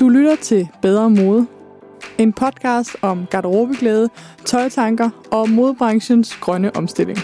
[0.00, 1.46] Du lytter til Bedre Mode.
[2.18, 4.08] En podcast om garderobeglæde,
[4.44, 7.18] tøjtanker og modebranchens grønne omstilling.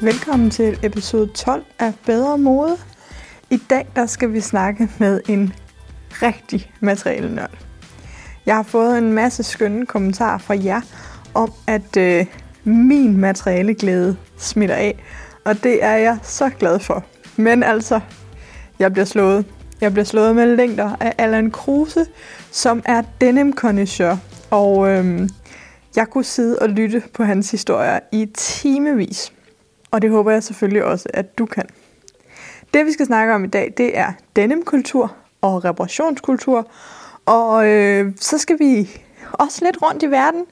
[0.00, 2.76] Velkommen til episode 12 af Bedre Mode.
[3.50, 5.52] I dag der skal vi snakke med en
[6.10, 7.58] rigtig materialenørd.
[8.46, 10.80] Jeg har fået en masse skønne kommentarer fra jer
[11.36, 12.26] om, at øh,
[12.64, 15.04] min materialeglæde smitter af.
[15.44, 17.04] Og det er jeg så glad for.
[17.36, 18.00] Men altså,
[18.78, 19.44] jeg bliver slået.
[19.80, 22.06] Jeg bliver slået med længder af Allan Kruse,
[22.50, 24.18] som er denim connoisseur.
[24.50, 25.28] Og øhm,
[25.96, 29.32] jeg kunne sidde og lytte på hans historier i timevis.
[29.90, 31.64] Og det håber jeg selvfølgelig også, at du kan.
[32.74, 36.70] Det vi skal snakke om i dag, det er denimkultur og reparationskultur.
[37.26, 38.90] Og øh, så skal vi
[39.32, 40.44] også lidt rundt i verden.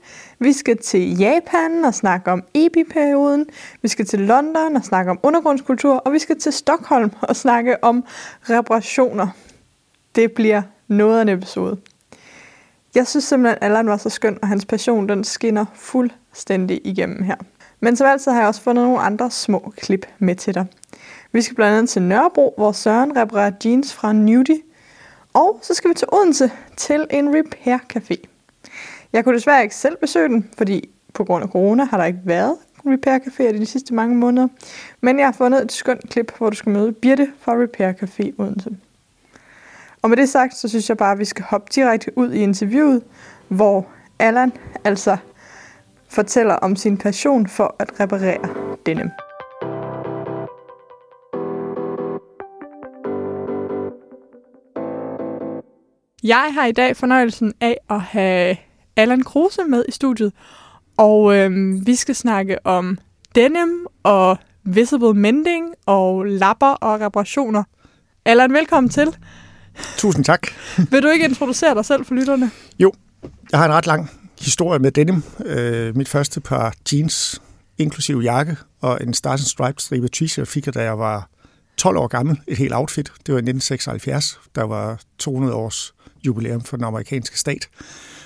[0.45, 3.47] Vi skal til Japan og snakke om EPI-perioden.
[3.83, 5.95] Vi skal til London og snakke om undergrundskultur.
[5.95, 8.05] Og vi skal til Stockholm og snakke om
[8.51, 9.29] reparationer.
[10.15, 11.79] Det bliver noget af en episode.
[12.95, 17.23] Jeg synes simpelthen, at Allan var så skøn, og hans passion den skinner fuldstændig igennem
[17.23, 17.37] her.
[17.81, 20.67] Men som altid har jeg også fundet nogle andre små klip med til dig.
[21.33, 24.61] Vi skal blandt andet til Nørrebro, hvor Søren reparerer jeans fra Nudie.
[25.33, 28.35] Og så skal vi til Odense til en repair café.
[29.15, 32.21] Jeg kunne desværre ikke selv besøge den, fordi på grund af corona har der ikke
[32.25, 34.49] været Repair Café i de sidste mange måneder.
[35.01, 38.33] Men jeg har fundet et skønt klip, hvor du skal møde Birte fra Repair Café
[38.39, 38.71] Odense.
[40.03, 42.39] Og med det sagt, så synes jeg bare, at vi skal hoppe direkte ud i
[42.39, 43.03] interviewet,
[43.49, 43.87] hvor
[44.19, 44.53] Allan
[44.85, 45.17] altså
[46.09, 48.49] fortæller om sin passion for at reparere
[48.87, 49.11] denim.
[56.23, 58.57] Jeg har i dag fornøjelsen af at have
[58.97, 60.33] Allan Kruse med i studiet,
[60.97, 62.99] og øhm, vi skal snakke om
[63.35, 67.63] denim og visible mending og lapper og reparationer.
[68.25, 69.17] Allan, velkommen til.
[69.97, 70.47] Tusind tak.
[70.91, 72.51] Vil du ikke introducere dig selv for lytterne?
[72.79, 72.93] Jo,
[73.53, 74.11] jeg har en ret lang
[74.41, 75.23] historie med denim.
[75.45, 77.43] Øh, mit første par jeans,
[77.79, 81.29] inklusive jakke og en Stars and Stripes stribe t-shirt fik jeg, da jeg var
[81.77, 82.41] 12 år gammel.
[82.47, 83.13] Et helt outfit.
[83.27, 84.41] Det var i 1976.
[84.55, 85.95] Der var 200 års
[86.27, 87.69] jubilæum for den amerikanske stat.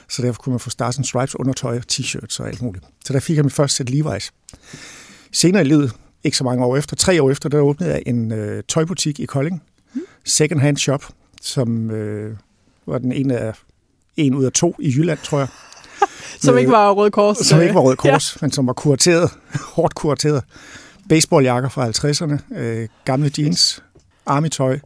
[0.09, 2.85] Så derfor kunne man få Stars and Stripes undertøj, t-shirts og alt muligt.
[3.05, 4.31] Så der fik jeg mit første sæt Levi's.
[5.33, 5.93] Senere i livet,
[6.25, 9.27] ikke så mange år efter, tre år efter, der åbnede jeg en øh, tøjbutik i
[9.27, 9.63] Kolding.
[9.95, 10.01] Mm.
[10.25, 11.05] Second Hand Shop,
[11.43, 12.37] som øh,
[12.87, 13.55] var den ene af
[14.17, 15.49] en ud af to i Jylland, tror jeg.
[16.45, 17.39] som ikke var Røde Kors.
[17.39, 18.39] Som ikke var Røde Kors, ja.
[18.41, 19.31] men som var kurateret,
[19.77, 20.45] hårdt kurateret.
[21.09, 23.83] Baseballjakker fra 50'erne, øh, gamle jeans,
[24.27, 24.79] army-tøj,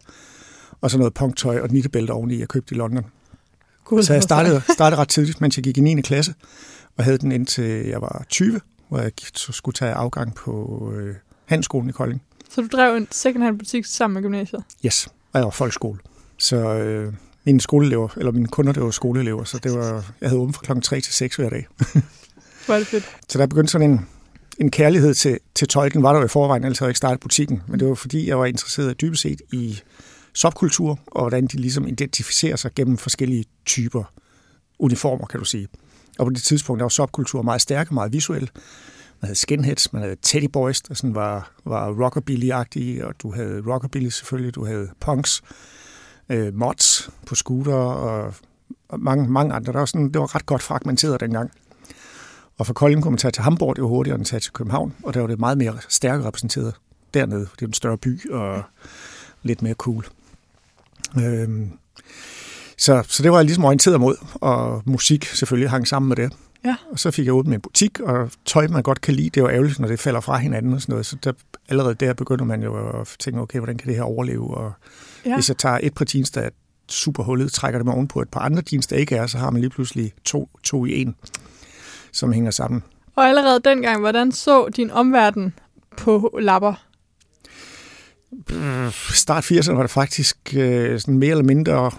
[0.81, 3.05] og så noget punktøj og nittebælte oveni, jeg købte i London.
[3.97, 6.01] God, så jeg startede, startede ret tidligt, mens jeg gik i 9.
[6.01, 6.35] klasse,
[6.97, 11.15] og havde den indtil jeg var 20, hvor jeg skulle tage afgang på øh,
[11.45, 12.23] handelsskolen i Kolding.
[12.51, 14.63] Så du drev en second-hand butik sammen med gymnasiet?
[14.87, 15.99] Yes, og jeg var folkeskole.
[16.39, 17.13] Så øh,
[17.45, 20.63] mine skoleelever, eller mine kunder, det var skoleelever, så det var, jeg havde åbent fra
[20.65, 21.67] klokken 3 til 6 hver dag.
[22.69, 23.05] Er det fedt.
[23.29, 24.07] Så der begyndte sådan en,
[24.59, 25.89] en kærlighed til, til tøj.
[25.89, 27.63] Den var der jo i forvejen, ellers havde jeg ikke startet butikken.
[27.69, 29.81] Men det var fordi, jeg var interesseret dybest set i
[30.35, 34.05] subkultur, og hvordan de ligesom identificerer sig gennem forskellige typer
[34.79, 35.69] uniformer, kan du sige.
[36.19, 38.51] Og på det tidspunkt der var subkultur meget stærk og meget visuel.
[39.21, 43.63] Man havde skinheads, man havde teddy boys, der sådan var, var rockabilly-agtige, og du havde
[43.67, 45.43] rockabilly selvfølgelig, du havde punks,
[46.29, 48.35] øh, mods på scooter og,
[48.89, 49.73] og mange, mange andre.
[49.73, 51.51] Der var sådan, det var ret godt fragmenteret dengang.
[52.59, 54.95] Og fra Kolding kunne man tage til Hamburg, det var hurtigere end tage til København,
[55.03, 56.75] og der var det meget mere stærkt repræsenteret
[57.15, 58.63] dernede, for det er en større by og
[59.43, 60.07] lidt mere cool.
[61.19, 61.71] Øhm,
[62.79, 66.33] så, så det var jeg ligesom orienteret mod, og musik selvfølgelig hang sammen med det.
[66.65, 66.77] Ja.
[66.91, 69.41] Og så fik jeg åbnet en butik, og tøj, man godt kan lide, det er
[69.41, 71.07] jo ærgerligt, når det falder fra hinanden og sådan noget.
[71.07, 71.33] Så der,
[71.69, 74.57] allerede der begynder man jo at tænke, okay, hvordan kan det her overleve?
[74.57, 74.73] Og
[75.27, 75.35] ja.
[75.35, 76.51] hvis jeg tager et par jeans, der er
[76.89, 79.39] super hullet, trækker det mig oven på et par andre jeans, der ikke er, så
[79.39, 81.15] har man lige pludselig to, to i en,
[82.13, 82.83] som hænger sammen.
[83.17, 85.55] Og allerede dengang, hvordan så din omverden
[85.97, 86.75] på lapper?
[89.15, 91.91] Start 80'erne var det faktisk øh, sådan mere eller mindre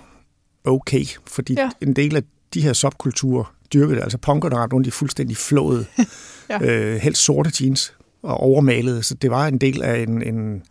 [0.63, 1.69] okay, fordi ja.
[1.81, 4.03] en del af de her subkulturer dyrkede det.
[4.03, 5.85] Altså punker, der rundt i fuldstændig flået,
[6.49, 6.63] ja.
[6.63, 10.63] øh, helt sorte jeans og overmalede, så det var en del af en, en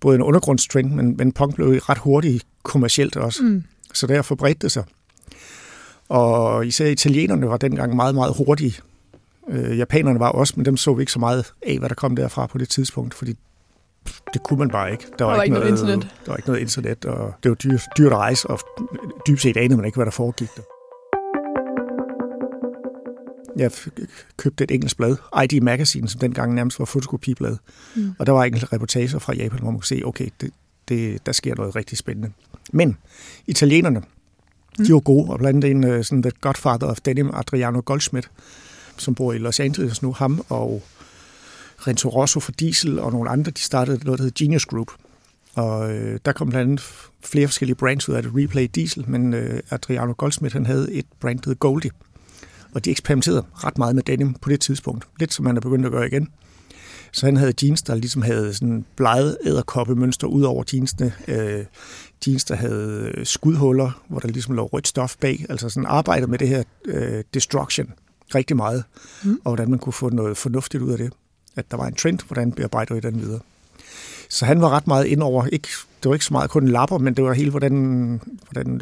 [0.00, 3.42] både en undergrundstrend, men, men punk blev ret hurtigt kommercielt også.
[3.42, 3.64] Mm.
[3.94, 4.84] Så derfor bredte det sig.
[6.08, 8.74] Og især italienerne var dengang meget, meget hurtige.
[9.48, 12.16] Øh, japanerne var også, men dem så vi ikke så meget af, hvad der kom
[12.16, 13.34] derfra på det tidspunkt, fordi
[14.34, 15.04] det kunne man bare ikke.
[15.18, 16.16] Der var, der var ikke noget, noget internet.
[16.26, 18.58] Der var ikke noget internet, og det var dyrt, dyrt at rejse, og
[19.26, 20.62] dybest set anede man ikke, hvad der foregik der.
[23.56, 23.70] Jeg
[24.36, 27.56] købte et engelsk blad, ID Magazine, som dengang nærmest var fotokopiblad.
[27.96, 28.14] Mm.
[28.18, 30.50] Og der var enkelte reportager fra Japan, hvor man kunne se, okay, det,
[30.88, 32.32] det, der sker noget rigtig spændende.
[32.72, 32.96] Men
[33.46, 34.02] italienerne,
[34.78, 34.84] mm.
[34.84, 38.30] de var gode, og blandt andet en sådan the godfather of denim, Adriano Goldschmidt,
[38.96, 40.82] som bor i Los Angeles nu, ham og
[41.86, 44.92] Renzo Rosso for Diesel og nogle andre, de startede noget, der hedder Genius Group.
[45.54, 46.80] Og øh, der kom blandt andet
[47.24, 51.06] flere forskellige brands ud af det, Replay Diesel, men øh, Adriano Goldsmith, han havde et
[51.20, 51.90] brand, der hed Goldie.
[52.74, 55.08] Og de eksperimenterede ret meget med denim på det tidspunkt.
[55.20, 56.28] Lidt som man er begyndt at gøre igen.
[57.12, 61.12] Så han havde jeans, der ligesom havde sådan bleget æderkoppemønster ud over jeansene.
[61.28, 61.64] Øh,
[62.26, 65.46] jeans, der havde skudhuller, hvor der ligesom lå rødt stof bag.
[65.48, 67.92] Altså sådan arbejdet med det her øh, destruction
[68.34, 68.84] rigtig meget.
[69.24, 69.40] Mm.
[69.44, 71.12] Og hvordan man kunne få noget fornuftigt ud af det.
[71.56, 73.40] At der var en trend, hvordan bearbejder I den videre.
[74.28, 75.68] Så han var ret meget ind over, ikke,
[76.02, 78.20] det var ikke så meget kun lapper, men det var hele, hvordan,
[78.50, 78.80] hvordan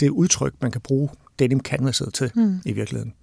[0.00, 1.08] det udtryk, man kan bruge
[1.38, 2.60] denim canvaset til mm.
[2.64, 3.14] i virkeligheden.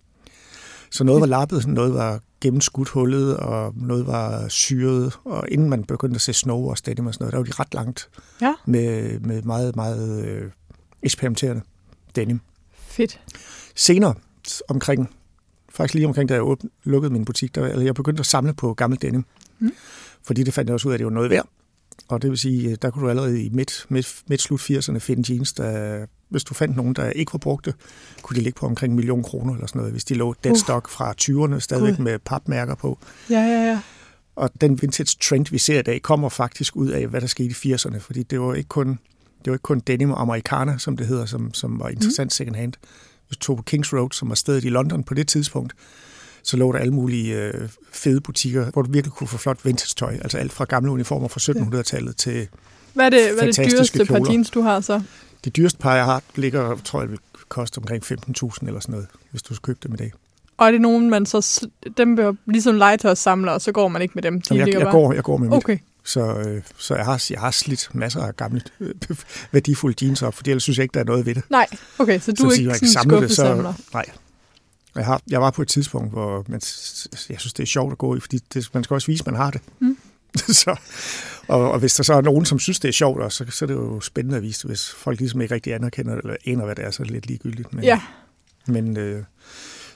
[0.92, 5.84] Så noget var lappet, noget var gennemskudt hullet, og noget var syret, og inden man
[5.84, 8.10] begyndte at se snow og denim og sådan noget, der var de ret langt
[8.42, 8.54] ja.
[8.66, 10.52] med, med meget, meget øh,
[11.04, 11.62] eksperimenterende
[12.16, 12.40] denim.
[12.78, 13.20] Fedt.
[13.76, 14.14] Senere,
[14.68, 15.10] omkring,
[15.78, 18.54] faktisk lige omkring, da jeg åbne, lukkede min butik, der, eller jeg begyndte at samle
[18.54, 19.26] på gammel denim.
[19.60, 19.72] Mm.
[20.24, 21.48] Fordi det fandt jeg også ud af, at det var noget værd.
[22.08, 25.34] Og det vil sige, der kunne du allerede i midt, midt, midt slut 80'erne finde
[25.34, 27.74] jeans, der, hvis du fandt nogen, der ikke var brugte,
[28.22, 30.88] kunne de ligge på omkring en million kroner eller sådan noget, hvis de lå deadstock
[30.88, 30.92] uh.
[30.92, 32.04] fra 20'erne, stadigvæk God.
[32.04, 33.00] med papmærker på.
[33.30, 33.82] Ja, ja, ja.
[34.36, 37.56] Og den vintage trend, vi ser i dag, kommer faktisk ud af, hvad der skete
[37.64, 38.88] i 80'erne, fordi det var ikke kun,
[39.38, 42.30] det var ikke kun denim og amerikaner, som det hedder, som, som var interessant mm.
[42.30, 42.74] second hand.
[43.28, 45.74] Hvis du tog på Kings Road, som var stedet i London på det tidspunkt,
[46.44, 50.14] så lå der alle mulige øh, fede butikker, hvor du virkelig kunne få flot vintage-tøj.
[50.14, 52.48] Altså alt fra gamle uniformer fra 1700-tallet til
[52.94, 54.26] Hvad er det, hvad er det dyreste kjoler.
[54.26, 55.02] par jeans, du har så?
[55.44, 57.20] Det dyreste par, jeg har, ligger, tror jeg, vil
[57.50, 60.14] koste omkring 15.000 eller sådan noget, hvis du købe dem i dag.
[60.58, 64.12] Og er det nogen, man så, dem bliver ligesom legetøjssamler, og så går man ikke
[64.16, 64.42] med dem?
[64.42, 65.74] De Jamen, jeg, jeg, går, jeg går med okay.
[65.74, 65.82] mit.
[66.08, 68.96] Så, øh, så jeg, har, jeg har slidt masser af gamle øh,
[69.52, 71.44] værdifulde jeans op, for ellers synes jeg ikke, der er noget ved det.
[71.50, 71.68] Nej,
[72.00, 73.74] okay, så du så er ikke sådan en skuffesamler?
[73.94, 74.06] Nej,
[74.96, 76.62] jeg, har, jeg var på et tidspunkt, hvor man,
[77.30, 79.26] jeg synes, det er sjovt at gå i, fordi det, man skal også vise, at
[79.26, 79.62] man har det.
[79.80, 79.98] Mm.
[80.64, 80.76] så,
[81.48, 83.68] og, og hvis der så er nogen, som synes, det er sjovt, så, så er
[83.68, 86.86] det jo spændende at vise Hvis folk ligesom ikke rigtig anerkender eller aner, hvad det
[86.86, 87.74] er, så er det lidt ligegyldigt.
[87.74, 88.02] Men, ja.
[88.66, 89.24] men øh,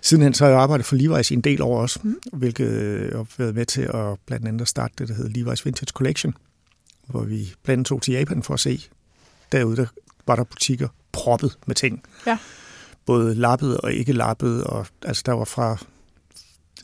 [0.02, 2.20] sidenhen så har jeg arbejdet for Levi's i en del år også, mm.
[2.34, 2.72] hvilket
[3.12, 6.34] jeg har været med til at blandt andet starte det, der hedder Levi's Vintage Collection,
[7.08, 8.82] hvor vi blandt andet tog til Japan for at se.
[9.52, 9.86] Derude der
[10.28, 12.04] var der butikker proppet med ting.
[12.28, 12.38] Ja
[13.06, 15.78] både lappet og ikke lappet, og altså der var fra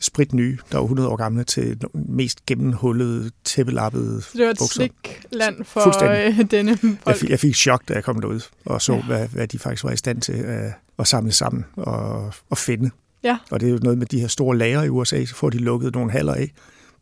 [0.00, 4.58] sprit nye, der var 100 år gamle, til mest gennemhullede, tæppelappede Så det var et
[4.58, 4.88] bukser.
[5.32, 6.98] land for øh, denne folk.
[7.06, 9.02] Jeg fik, jeg fik chok, da jeg kom derud og så, ja.
[9.02, 12.90] hvad, hvad de faktisk var i stand til at, at samle sammen og, og finde.
[13.22, 13.38] Ja.
[13.50, 15.58] Og det er jo noget med de her store lager i USA, så får de
[15.58, 16.52] lukket nogle haller af,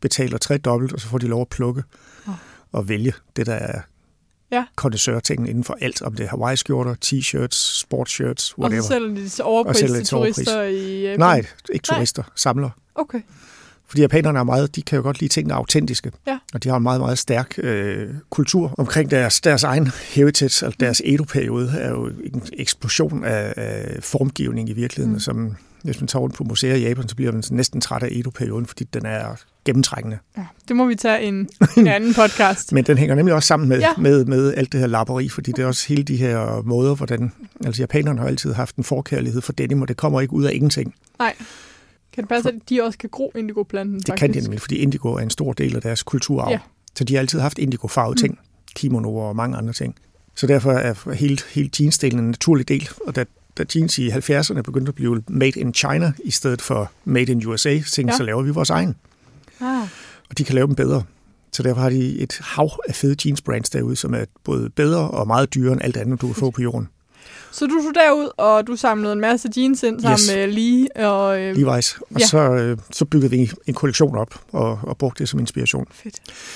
[0.01, 1.83] betaler tre dobbelt, og så får de lov at plukke
[2.27, 2.33] oh.
[2.71, 3.81] og vælge det, der er
[4.51, 4.65] ja.
[4.75, 8.79] kondensørting inden for alt, om det er Hawaii-skjorter, t-shirts, sportshirts, whatever.
[8.79, 11.19] Og så sælger de overpris til turister i Japan?
[11.19, 12.31] Nej, ikke turister, Nej.
[12.35, 12.71] samlere.
[12.95, 13.21] Okay.
[13.87, 16.11] Fordi japanerne er meget, de kan jo godt lide tingene autentiske.
[16.27, 16.39] Ja.
[16.53, 20.77] Og de har en meget, meget stærk øh, kultur omkring deres, deres egen heritage, altså
[20.79, 25.19] deres Edo-periode er jo en eksplosion af, af formgivning i virkeligheden, mm.
[25.19, 28.09] som hvis man tager rundt på museer i Japan, så bliver man næsten træt af
[28.11, 29.35] Edo-perioden, fordi den er
[29.65, 30.17] gennemtrængende.
[30.37, 32.71] Ja, det må vi tage en, en anden podcast.
[32.73, 33.89] Men den hænger nemlig også sammen med, ja.
[33.97, 37.31] med, med alt det her lapperi, fordi det er også hele de her måder, hvordan...
[37.65, 40.51] Altså japanerne har altid haft en forkærlighed for denim, og det kommer ikke ud af
[40.53, 40.95] ingenting.
[41.19, 41.35] Nej.
[42.13, 43.99] Kan det passe, at de også kan gro indigo-planten?
[43.99, 44.19] Det faktisk?
[44.19, 46.51] kan de nemlig, fordi indigo er en stor del af deres kulturarv.
[46.51, 46.59] Ja.
[46.95, 48.17] Så de har altid haft indigo-farvede mm.
[48.17, 48.39] ting,
[48.75, 49.95] kimonoer og mange andre ting.
[50.35, 53.25] Så derfor er hele, hele jeansdelen en naturlig del, og da
[53.57, 57.47] da jeans i 70'erne begyndte at blive made in China i stedet for made in
[57.47, 58.17] USA, så, ja.
[58.17, 58.95] så laver vi vores egen.
[59.61, 59.81] Ah.
[60.29, 61.03] Og de kan lave dem bedre.
[61.51, 65.09] Så derfor har de et hav af fede jeans brands derude, som er både bedre
[65.09, 66.87] og meget dyrere end alt andet, du kan få på jorden.
[67.51, 70.31] Så du tog derud, og du samlede en masse jeans ind sammen yes.
[70.35, 71.41] med Lee og...
[71.41, 71.55] Øh...
[71.55, 71.99] Levi's.
[72.01, 72.25] Og ja.
[72.27, 75.85] så, øh, så byggede vi en kollektion op og, og brugte det som inspiration.
[75.91, 76.15] Fedt.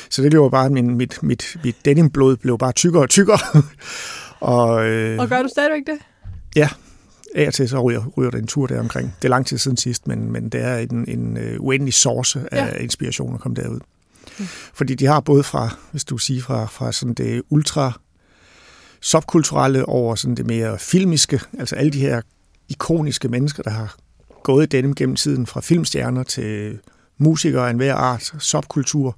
[0.10, 3.40] Så det blev bare, min, mit, mit, mit denimblod blev bare tykkere og tykkere.
[4.40, 5.98] og, øh, og gør du stadigvæk det?
[6.56, 6.70] Ja,
[7.36, 9.16] af og til så ryger, ryger der en tur der omkring.
[9.22, 12.44] Det er lang tid siden sidst, men, men det er en, en uh, uendelig source
[12.52, 12.78] af ja.
[12.78, 13.80] inspiration at komme derud.
[14.40, 14.46] Mm.
[14.74, 18.00] Fordi de har både fra, hvis du siger, fra, fra sådan det ultra
[19.02, 22.22] subkulturelle over sådan det mere filmiske, altså alle de her
[22.70, 23.96] ikoniske mennesker, der har
[24.44, 26.80] gået i denim gennem tiden, fra filmstjerner til
[27.18, 29.18] musikere af enhver art, subkultur,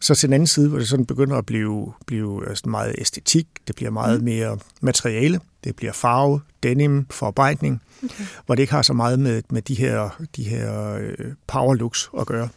[0.00, 2.94] Så til den anden side, hvor det sådan begynder at blive, blive øh, sådan meget
[2.98, 4.24] æstetik, det bliver meget mm.
[4.24, 8.24] mere materiale, det bliver farve, denim, forarbejdning, okay.
[8.46, 12.10] hvor det ikke har så meget med, med de her, de her øh, power looks
[12.20, 12.48] at gøre.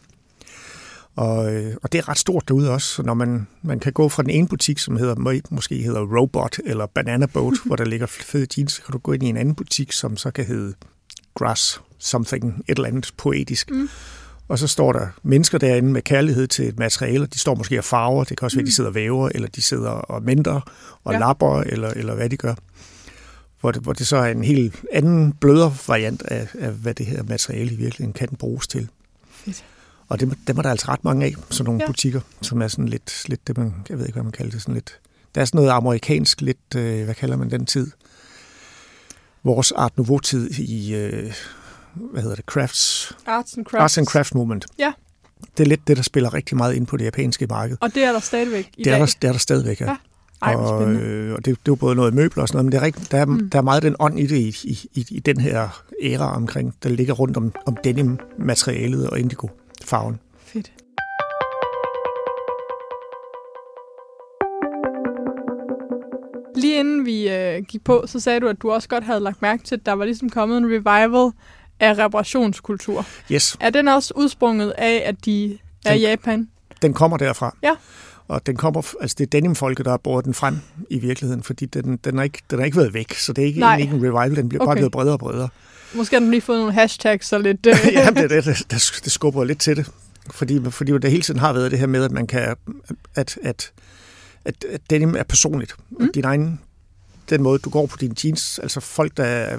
[1.16, 4.08] Og, øh, og det er ret stort derude også, så når man, man kan gå
[4.08, 8.06] fra den ene butik, som hedder, måske hedder Robot eller Banana Boat, hvor der ligger
[8.06, 10.74] fede jeans, så kan du gå ind i en anden butik, som så kan hedde
[11.34, 13.70] Grass Something, et eller andet poetisk.
[13.70, 13.88] Mm.
[14.48, 17.26] Og så står der mennesker derinde med kærlighed til et materiale.
[17.26, 18.24] De står måske og farver.
[18.24, 18.66] Det kan også være, mm.
[18.66, 20.60] de sidder og væver, eller de sidder og mender
[21.04, 21.18] og ja.
[21.18, 22.54] lapper, eller, eller hvad de gør.
[23.60, 27.06] Hvor det, hvor det så er en helt anden, blødere variant af, af, hvad det
[27.06, 28.88] her materiale i virkeligheden kan bruges til.
[29.30, 29.64] Fedt.
[30.08, 31.86] Og dem, dem er der altså ret mange af, sådan nogle ja.
[31.86, 34.62] butikker, som er sådan lidt, lidt det, man, jeg ved ikke, hvad man kalder det,
[34.62, 35.00] sådan lidt,
[35.34, 37.90] der er sådan noget amerikansk, lidt, øh, hvad kalder man den tid?
[39.44, 41.32] Vores Art Nouveau-tid i, øh,
[41.94, 43.16] hvad hedder det, crafts?
[43.26, 43.82] Arts and Crafts.
[43.82, 44.66] Arts and Craft Movement.
[44.78, 44.92] Ja.
[45.56, 47.76] Det er lidt det, der spiller rigtig meget ind på det japanske marked.
[47.80, 49.00] Og det er der stadigvæk i det er dag?
[49.00, 49.86] Der, det er der stadigvæk, ja.
[49.86, 49.96] ja.
[50.42, 52.72] Ej, og, øh, og det, det er jo både noget møbler og sådan noget, men
[52.72, 53.50] det er rigt, der, er, mm.
[53.50, 56.74] der er meget den ånd i det i, i, i, i den her æra omkring,
[56.82, 60.18] der ligger rundt om, om denim-materialet og indigo-farven.
[60.38, 60.72] Fedt.
[66.56, 69.42] Lige inden vi øh, gik på, så sagde du, at du også godt havde lagt
[69.42, 71.32] mærke til, at der var ligesom kommet en revival
[71.80, 73.06] af reparationskultur.
[73.32, 73.56] Yes.
[73.60, 76.48] Er den også udsprunget af, at de er i Japan?
[76.82, 77.56] Den kommer derfra.
[77.62, 77.74] Ja.
[78.28, 80.56] Og den kommer, altså det er denim-folket, der har båret den frem
[80.90, 83.46] i virkeligheden, fordi den, den, har ikke, den har ikke været væk, så det er
[83.46, 83.78] ikke, Nej.
[83.78, 84.68] ikke en revival, den bliver okay.
[84.68, 85.48] bare blevet bredere og bredere.
[85.94, 87.66] Måske har den lige fået nogle hashtags og lidt...
[87.66, 87.92] Øh.
[87.92, 89.90] ja, det, det, det, det skubber lidt til det.
[90.30, 92.56] Fordi, fordi det hele tiden har været det her med, at man kan,
[93.14, 93.78] at, at,
[94.44, 95.74] at, at denim er personligt.
[95.90, 95.96] Mm.
[95.96, 96.60] Og din egen,
[97.30, 99.58] den måde, du går på dine jeans, altså folk, der er,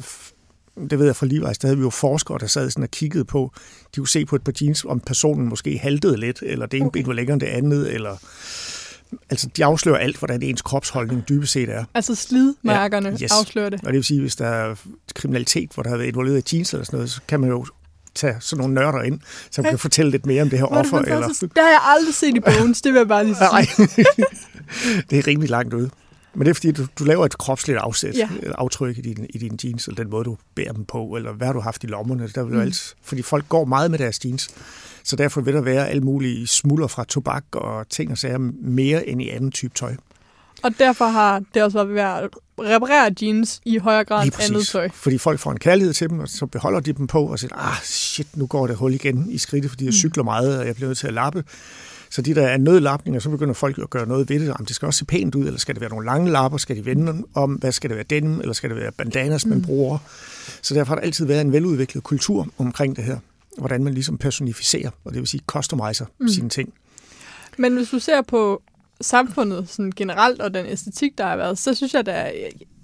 [0.90, 3.26] det ved jeg fra Levi's, der havde vi jo forskere, der sad sådan og kiggede
[3.26, 3.52] på,
[3.96, 6.88] de kunne se på et par jeans, om personen måske haltede lidt, eller det ene
[6.88, 7.00] okay.
[7.00, 8.18] ben var længere end det andet, eller
[9.30, 11.86] altså de afslører alt, hvordan ens kropsholdning dybest set er.
[11.94, 13.32] Altså slidmærkerne ja, yes.
[13.32, 13.80] afslører det.
[13.80, 14.76] Og det vil sige, hvis der er
[15.16, 17.66] kriminalitet, hvor der har været involveret i jeans eller sådan noget, så kan man jo
[18.16, 19.20] tage sådan nogle nørder ind,
[19.52, 19.70] som hey.
[19.70, 20.98] kan fortælle lidt mere om det her offer.
[20.98, 21.28] Det, eller...
[21.28, 23.50] det har jeg aldrig set i Bones, det vil jeg bare lige sige.
[23.52, 23.66] Nej,
[25.10, 25.90] det er rimelig langt ude.
[26.36, 28.30] Men det er fordi, du, du laver et kropsligt afsæt, ja.
[28.58, 31.48] aftryk i din, i din jeans, eller den måde, du bærer dem på, eller hvad
[31.48, 32.28] du har haft i lommerne.
[32.36, 32.62] Der vil mm.
[32.62, 34.50] alt, fordi folk går meget med deres jeans.
[35.04, 39.08] Så derfor vil der være alle mulige smuldre fra tobak og ting og sager mere
[39.08, 39.96] end i anden type tøj.
[40.64, 44.68] Og derfor har det også været ved at reparere jeans i højere grad end andet
[44.68, 44.90] tøj.
[44.94, 47.56] Fordi folk får en kærlighed til dem, og så beholder de dem på og siger,
[47.56, 49.94] ah shit, nu går det hul igen i skridtet, fordi jeg mm.
[49.94, 51.44] cykler meget, og jeg bliver nødt til at lappe.
[52.10, 54.46] Så de der er nødlapninger, så begynder folk at gøre noget ved det.
[54.46, 56.58] Jamen, det skal også se pænt ud, eller skal det være nogle lange lapper?
[56.58, 57.52] Skal de vende om?
[57.54, 58.40] Hvad skal det være denim?
[58.40, 59.64] Eller skal det være bandanas, man mm.
[59.64, 59.98] bruger?
[60.62, 63.18] Så derfor har der altid været en veludviklet kultur omkring det her.
[63.58, 66.28] Hvordan man ligesom personificerer, og det vil sige customiser mm.
[66.28, 66.74] sine ting.
[67.58, 68.62] Men hvis du ser på
[69.02, 72.34] samfundet sådan generelt, og den æstetik, der har været, så synes jeg, at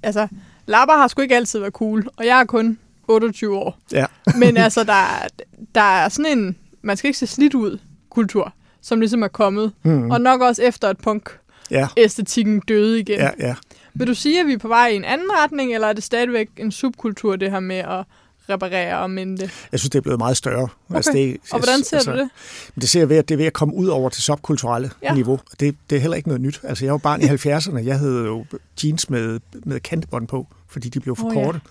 [0.03, 0.27] altså,
[0.65, 3.79] lapper har sgu ikke altid været cool, og jeg er kun 28 år.
[3.91, 4.05] Ja.
[4.37, 5.27] Men altså, der,
[5.75, 9.71] der er sådan en, man skal ikke se slidt ud, kultur, som ligesom er kommet.
[9.83, 10.11] Mm.
[10.11, 12.73] Og nok også efter, at punk-æstetikken ja.
[12.73, 13.19] døde igen.
[13.19, 13.55] Ja, ja.
[13.93, 16.03] Vil du sige, at vi er på vej i en anden retning, eller er det
[16.03, 18.05] stadigvæk en subkultur, det her med at
[18.49, 20.63] reparere og minde Jeg synes, det er blevet meget større.
[20.63, 20.95] Okay.
[20.95, 22.29] Altså, det, og hvordan ser altså, du det?
[22.75, 25.13] Det ser jeg ved, at det er ved at komme ud over til subkulturelle ja.
[25.13, 25.39] niveau.
[25.59, 26.59] Det, det er heller ikke noget nyt.
[26.63, 27.77] Altså, jeg var barn i 70'erne.
[27.77, 28.45] Jeg havde jo
[28.83, 31.61] jeans med, med kantbånd på, fordi de blev for oh, korte.
[31.65, 31.69] Ja.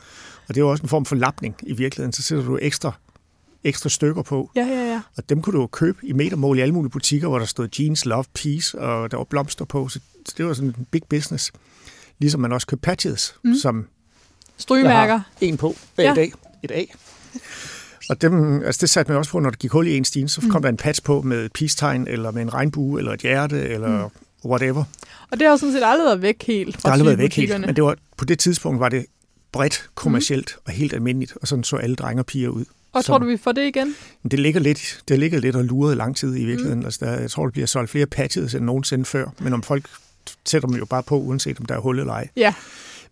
[0.48, 2.12] Og det er jo også en form for lapning i virkeligheden.
[2.12, 2.92] Så sætter du ekstra
[3.64, 4.50] ekstra stykker på.
[4.56, 5.00] Ja, ja, ja.
[5.16, 7.68] Og dem kunne du jo købe i metermål i alle mulige butikker, hvor der stod
[7.80, 9.88] jeans, love, peace, og der var blomster på.
[9.88, 10.00] Så
[10.36, 11.52] det var sådan en big business.
[12.18, 13.54] Ligesom man også købte patches, mm.
[13.54, 13.86] som
[14.56, 15.20] Strygemærker.
[15.40, 16.14] en på hver ja.
[16.14, 16.32] dag.
[16.62, 16.84] Et A.
[18.10, 20.28] Og dem, altså det satte man også på, når der gik hul i en stien,
[20.28, 20.62] så kom mm.
[20.62, 24.08] der en patch på med et peace-tegn, eller med en regnbue, eller et hjerte, eller
[24.44, 24.50] mm.
[24.50, 24.84] whatever.
[25.30, 27.34] Og det har jo sådan set aldrig været væk helt Det har aldrig været væk
[27.36, 29.06] helt, men det var, på det tidspunkt var det
[29.52, 30.62] bredt, kommercielt mm.
[30.66, 32.64] og helt almindeligt, og sådan så alle drenge og piger ud.
[32.92, 33.94] Og tror du, vi får det igen?
[34.30, 36.78] Det ligger lidt, det ligger lidt og luret lang tid i virkeligheden.
[36.78, 36.84] Mm.
[36.84, 39.88] Altså, der, jeg tror, der bliver solgt flere patches end nogensinde før, men om folk
[40.46, 42.28] sætter dem jo bare på, uanset om der er hul eller ej.
[42.36, 42.54] Ja.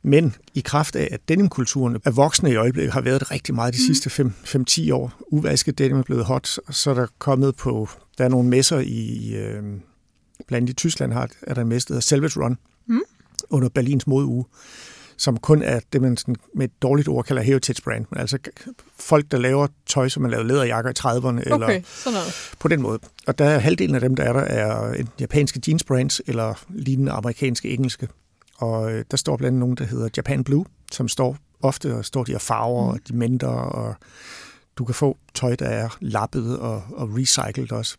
[0.03, 3.75] Men i kraft af, at denimkulturen er voksne i øjeblikket, har været det rigtig meget
[3.75, 3.95] de mm.
[3.95, 5.13] sidste 5-10 år.
[5.27, 9.35] Uvasket denim er blevet hot, så er der kommet på, der er nogle messer i,
[9.35, 9.63] øh,
[10.47, 13.01] blandt i Tyskland har, er der en messe, der hedder Selvage Run, mm.
[13.51, 14.45] under Berlins modeuge
[15.19, 18.07] som kun er det, man sådan med et dårligt ord kalder heritage brand.
[18.11, 18.39] Men altså
[18.99, 21.27] folk, der laver tøj, som man lavede læderjakker i 30'erne.
[21.27, 22.53] Okay, eller sådan noget.
[22.59, 22.99] På den måde.
[23.27, 26.65] Og der er halvdelen af dem, der er der, er en japanske jeans brands, eller
[26.69, 28.09] lignende amerikanske, engelske.
[28.59, 32.05] Og øh, der står blandt andet nogen, der hedder Japan Blue, som står ofte og
[32.05, 32.89] står de her farver, mm.
[32.89, 33.95] og de mindre, og
[34.79, 37.97] du kan få tøj, der er lappet og, og recyclet også.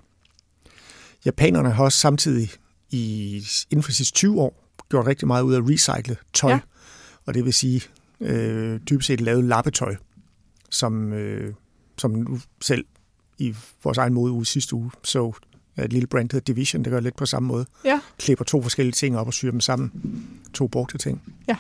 [1.25, 2.51] japanerne har også samtidig
[2.89, 6.51] i, inden for de sidste 20 år gjort rigtig meget ud af at recycle tøj.
[6.51, 6.59] Ja.
[7.29, 7.81] Og det vil sige
[8.21, 9.95] øh, dybest set lavet lappetøj,
[10.69, 11.53] som, øh,
[11.97, 12.85] som nu selv
[13.37, 15.31] i vores egen modeuge sidste uge så
[15.77, 17.65] et lille brand, der Division, det gør lidt på samme måde.
[17.85, 18.01] Ja.
[18.17, 19.91] Klipper to forskellige ting op og syr dem sammen.
[20.53, 21.21] To brugte ting.
[21.47, 21.55] Ja.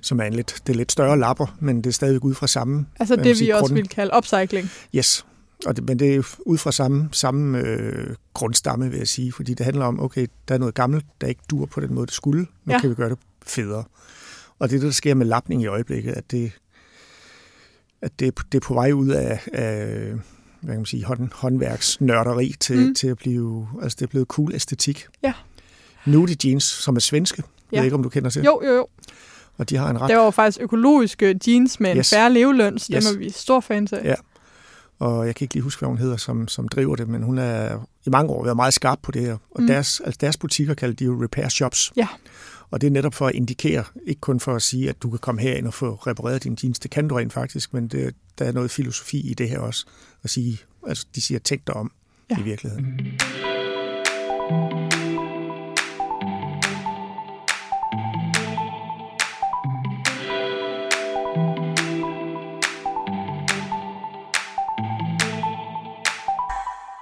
[0.00, 2.46] Som er en lidt, det er lidt større lapper, men det er stadigvæk ud fra
[2.46, 4.70] samme Altså hvad det, vi siger, også vil kalde upcycling.
[4.94, 5.26] Yes,
[5.66, 9.54] og det, men det er ud fra samme, samme øh, grundstamme, vil jeg sige, fordi
[9.54, 12.14] det handler om, okay, der er noget gammelt, der ikke dur på den måde, det
[12.14, 12.46] skulle.
[12.64, 12.80] Nu ja.
[12.80, 13.84] kan vi gøre det federe.
[14.62, 16.52] Og det er der sker med lapning i øjeblikket, at det,
[18.02, 19.86] at det, det er på vej ud af, af
[20.60, 22.94] hvad kan man sige, hånd, håndværksnørderi til, Mm.
[22.94, 25.06] til at blive, altså det er blevet cool æstetik.
[25.22, 25.32] Ja.
[26.06, 27.78] Nudie jeans, som er svenske, jeg Ja.
[27.78, 28.86] ved ikke, om du kender til, Jo, jo, jo.
[29.58, 32.10] og de har en ret Det var jo faktisk økologiske jeans med en Yes.
[32.10, 33.04] færre leveløn, så Yes.
[33.06, 34.04] dem er vi stor fans af.
[34.04, 34.14] Ja.
[34.98, 37.38] og jeg kan ikke lige huske, hvad hun hedder, som, som driver det, men hun
[37.38, 39.36] er i mange år været meget skarp på det her.
[39.50, 39.66] Og mm.
[39.66, 41.92] deres, altså deres butikker kalder de jo repair shops.
[41.96, 42.08] Ja.
[42.72, 45.18] Og det er netop for at indikere, ikke kun for at sige, at du kan
[45.18, 46.78] komme herind og få repareret din jeans.
[46.78, 49.86] Det kan du rent faktisk, men det, der er noget filosofi i det her også.
[50.22, 51.92] At sige, altså de siger, tænk dig om
[52.30, 52.36] Ja.
[52.36, 52.40] ja.
[52.40, 52.84] i virkeligheden.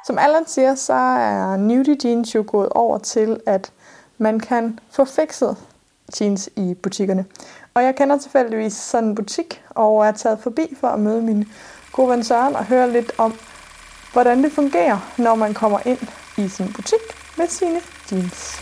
[0.07, 3.73] Som Allan siger, så er nudie jeans jo gået over til, at
[4.21, 5.57] man kan få fikset
[6.21, 7.25] jeans i butikkerne.
[7.75, 11.49] Og jeg kender tilfældigvis sådan en butik, og er taget forbi for at møde min
[11.93, 13.35] gode ven Søren og høre lidt om,
[14.13, 15.99] hvordan det fungerer, når man kommer ind
[16.39, 17.01] i sin butik
[17.39, 17.81] med sine
[18.13, 18.61] jeans.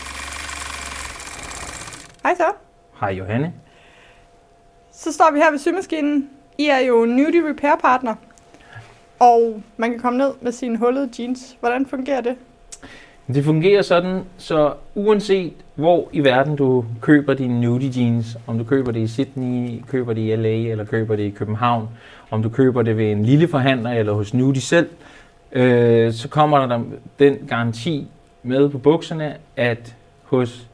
[2.23, 2.51] Hej så.
[2.99, 3.53] Hej Johanne.
[4.91, 6.29] Så står vi her ved symaskinen.
[6.57, 8.15] I er jo nudie repair partner.
[9.19, 11.57] Og man kan komme ned med sine hullede jeans.
[11.59, 12.37] Hvordan fungerer det?
[13.33, 18.63] Det fungerer sådan, så uanset hvor i verden du køber dine nudie jeans, om du
[18.63, 21.89] køber det i Sydney, køber det i LA eller køber det i København,
[22.31, 24.89] om du køber det ved en lille forhandler eller hos Nudie selv,
[25.51, 26.81] øh, så kommer der
[27.19, 28.07] den garanti
[28.43, 30.67] med på bukserne, at hos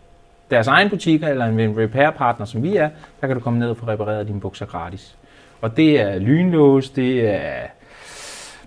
[0.51, 2.89] deres egen butikker eller en repair partner, som vi er,
[3.21, 5.15] der kan du komme ned og få repareret dine bukser gratis.
[5.61, 7.67] Og det er lynlås, det er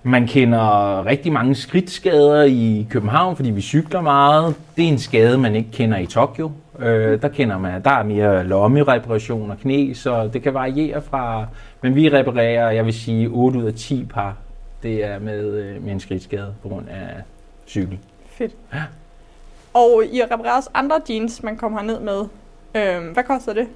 [0.02, 4.54] man kender rigtig mange skridtskader i København, fordi vi cykler meget.
[4.76, 6.50] Det er en skade, man ikke kender i Tokyo.
[6.78, 11.46] Øh, der kender man, der er mere lommereparation og knæ, så det kan variere fra...
[11.82, 14.36] Men vi reparerer, jeg vil sige, 8 ud af 10 par.
[14.82, 17.22] Det er med, øh, med en skridtskade på grund af
[17.66, 17.98] cykel.
[18.26, 18.52] Fedt.
[18.74, 18.82] Ja.
[19.74, 22.24] Og I reparerer også andre jeans, man kommer herned med.
[22.74, 23.66] Øhm, hvad koster det?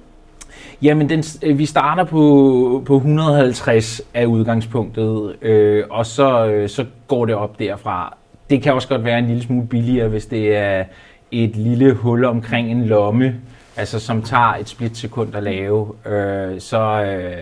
[0.81, 6.85] Jamen, den, øh, vi starter på, på 150 af udgangspunktet, øh, og så, øh, så
[7.07, 8.17] går det op derfra.
[8.49, 10.83] Det kan også godt være en lille smule billigere, hvis det er
[11.31, 13.35] et lille hul omkring en lomme,
[13.77, 15.93] altså som tager et splitsekund at lave.
[16.05, 17.33] Øh, så, øh,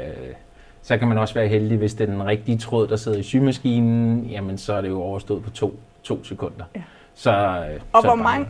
[0.82, 3.24] så kan man også være heldig, hvis det er den rigtige tråd, der sidder i
[3.24, 6.66] symaskinen, jamen så er det jo overstået på to, to sekunder.
[6.76, 6.82] Ja.
[7.16, 8.48] Så, øh, Og så hvor mange,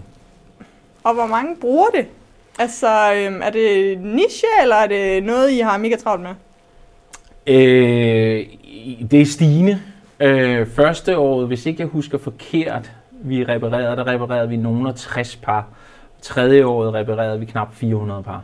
[1.04, 2.06] og hvor mange bruger det?
[2.60, 6.32] Altså, øhm, er det niche, eller er det noget, I har mega travlt med?
[7.48, 8.46] Øh,
[9.12, 9.82] det er stigende.
[10.20, 14.96] Øh, første året, hvis ikke jeg husker forkert, vi reparerede, der reparerede vi nogen af
[14.96, 15.68] 60 par.
[16.22, 18.44] Tredje året reparerede vi knap 400 par.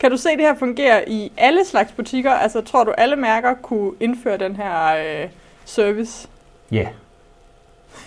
[0.00, 2.32] Kan du se, at det her fungerer i alle slags butikker?
[2.32, 5.28] Altså, tror du, alle mærker kunne indføre den her øh,
[5.64, 6.28] service?
[6.70, 6.88] Ja.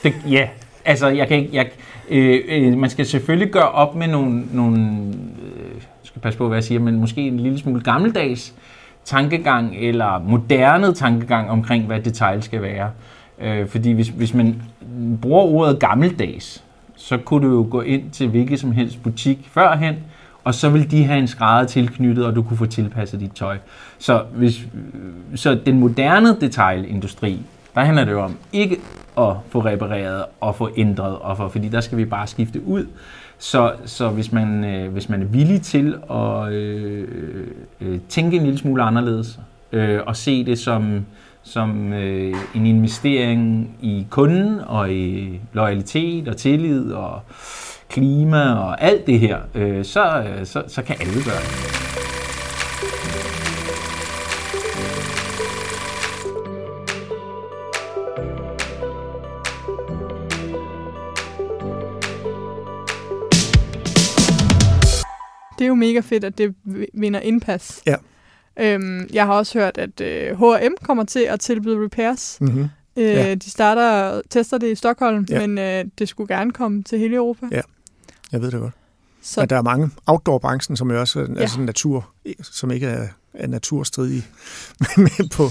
[0.04, 0.50] Det, ja,
[0.90, 1.50] altså jeg kan ikke...
[1.54, 1.70] Jeg,
[2.10, 4.44] øh, øh, man skal selvfølgelig gøre op med nogle...
[4.54, 4.80] nogle
[5.56, 8.54] øh, skal passe på, hvad jeg siger, men måske en lille smule gammeldags
[9.06, 12.92] tankegang eller moderne tankegang omkring, hvad detail skal være.
[13.42, 14.62] Øh, fordi hvis, hvis man
[15.22, 16.64] bruger ordet gammeldags,
[16.96, 19.96] så kunne du jo gå ind til hvilken som helst butik førhen,
[20.44, 23.58] og så vil de have en skrædder tilknyttet, og du kunne få tilpasset dit tøj.
[23.98, 24.68] Så, hvis,
[25.36, 27.40] så den moderne detailindustri,
[27.76, 28.78] der handler det jo om ikke
[29.18, 32.86] at få repareret og få ændret, og fordi der skal vi bare skifte ud.
[33.38, 37.08] Så, så hvis, man, øh, hvis man er villig til at øh,
[37.82, 39.40] øh, tænke en lille smule anderledes,
[39.72, 41.06] øh, og se det som,
[41.44, 47.22] som øh, en investering i kunden, og i loyalitet og tillid og
[47.90, 51.89] klima og alt det her, øh, så, øh, så, så kan alle gøre det.
[65.80, 66.56] Mega fedt, at det
[66.94, 67.82] vinder indpas.
[67.86, 67.96] Ja.
[68.60, 72.38] Øhm, jeg har også hørt, at øh, H&M kommer til at tilbyde repairs.
[72.42, 72.62] Mm-hmm.
[72.98, 73.36] Øh, Ja.
[73.36, 75.48] De starter og tester det i Stockholm, Ja.
[75.48, 77.46] men øh, det skulle gerne komme til hele Europa.
[77.52, 77.62] Ja.
[78.32, 78.74] Jeg ved det godt.
[79.22, 81.40] Så Men der er mange outdoor-branchen, som jo også er ja.
[81.42, 82.10] altså natur,
[82.42, 84.26] som ikke er, er naturstridige.
[84.98, 85.50] Men på,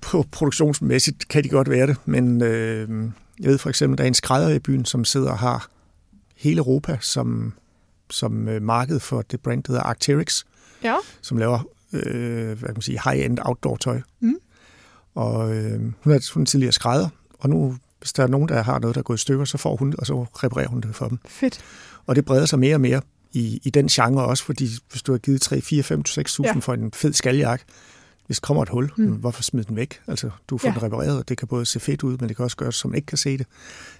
[0.00, 1.96] på produktionsmæssigt kan de godt være det.
[2.04, 2.88] Men øh,
[3.40, 5.68] jeg ved for eksempel, der er en skrædder i byen, som sidder og har
[6.36, 7.52] hele Europa som,
[8.10, 10.44] som øh, marked for det brand, der hedder Arcteryx,
[10.82, 11.58] ja, som laver
[11.92, 14.00] øh, hvad kan man sige, high-end outdoor-tøj.
[14.20, 14.36] Mm.
[15.14, 18.62] Og øh, hun, er, hun er tidligere skrædder, og nu, hvis der er nogen, der
[18.62, 20.94] har noget, der er gået i stykker, så får hun og så reparerer hun det
[20.94, 21.18] for dem.
[21.26, 21.60] fedt.
[22.06, 23.00] Og det breder sig mere og mere
[23.32, 26.52] i, i den genre også, fordi hvis du har givet 3, 4, 5, 6 Ja.
[26.52, 27.62] for en fed skaljak,
[28.26, 29.06] hvis der kommer et hul, Mm.
[29.12, 30.00] hvorfor smide den væk?
[30.06, 30.74] Altså, du får Ja.
[30.74, 32.94] den repareret, og det kan både se fedt ud, men det kan også gøre, som
[32.94, 33.46] ikke kan se det,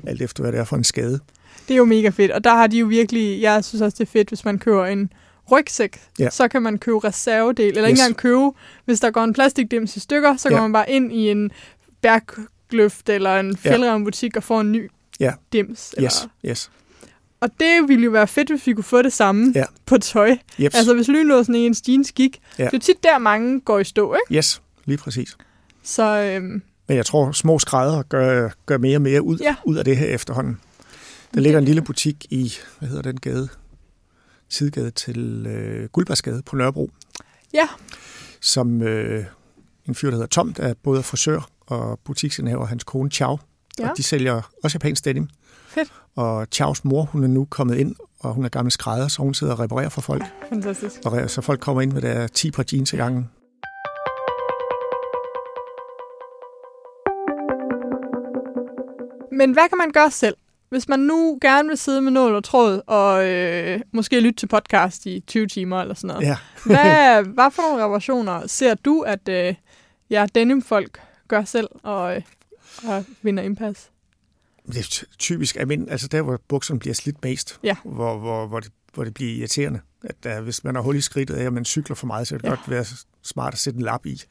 [0.06, 1.20] alt efter hvad det er for en skade.
[1.68, 4.06] Det er jo mega fedt, og der har de jo virkelig, jeg synes også, det
[4.08, 5.12] er fedt, hvis man køber en
[5.52, 6.30] rygsæk, Ja.
[6.30, 7.88] så kan man købe reservedel, eller yes.
[7.88, 8.50] ikke engang købe,
[8.84, 10.62] hvis der går en plastikdims i stykker, så går Ja.
[10.62, 11.50] man bare ind i en
[12.02, 14.90] bærkløft eller en fjeldrevbutik og får en ny
[15.20, 15.32] Ja.
[15.52, 15.94] dims.
[15.96, 16.10] Eller...
[16.10, 16.70] Yes, yes.
[17.40, 19.64] Og det ville jo være fedt, hvis vi kunne få det samme Ja.
[19.86, 20.36] på tøj.
[20.58, 20.74] Jeps.
[20.76, 22.38] Altså hvis lynlåsen i ens jeans gik.
[22.58, 22.64] Ja.
[22.64, 24.34] Det er tit der, mange går i stå, ikke?
[24.38, 25.36] Yes, lige præcis.
[25.82, 29.54] Så øhm, Men jeg tror, små skrædder gør, gør mere og mere ud, Ja.
[29.64, 30.60] ud af det her efterhånden.
[31.34, 33.48] Der ligger en lille butik i, hvad hedder den gade?
[34.48, 36.90] Sidegade til øh, Guldbergsgade på Nørrebro.
[37.54, 37.68] Ja.
[38.40, 39.24] Som øh,
[39.88, 43.38] en fyr, der hedder Tom, der er både frisør og butiksindehaver, hans kone Chow.
[43.78, 43.90] Ja.
[43.90, 45.28] Og de sælger også japansk denim.
[45.68, 45.92] Fedt.
[46.16, 49.34] Og Chows mor, hun er nu kommet ind, og hun er gammel skrædder, så hun
[49.34, 50.24] sidder og reparerer for folk.
[50.48, 50.94] fantastisk.
[51.04, 53.30] Og så folk kommer ind med der 10 par jeans i gangen.
[59.32, 60.36] Men hvad kan man gøre selv?
[60.76, 64.46] Hvis man nu gerne vil sidde med nål og tråd, og øh, måske lytte til
[64.46, 66.26] podcast i 20 timer eller sådan noget.
[66.26, 66.36] Ja.
[66.66, 69.54] Hvad, hvad for nogle reparationer ser du, at øh,
[70.10, 72.22] ja, denim-folk gør selv og, øh,
[72.84, 73.90] og vinder indpas?
[74.66, 77.76] Det er ty- typisk, men, altså der, hvor bukserne bliver slidt mest, Ja.
[77.84, 79.80] hvor, hvor, hvor, det, hvor det bliver irriterende.
[80.04, 82.34] At der, hvis man har hul i skridtet af, og man cykler for meget, så
[82.34, 82.54] kan det ja.
[82.54, 82.84] godt være
[83.22, 84.22] smart at sætte en lap i.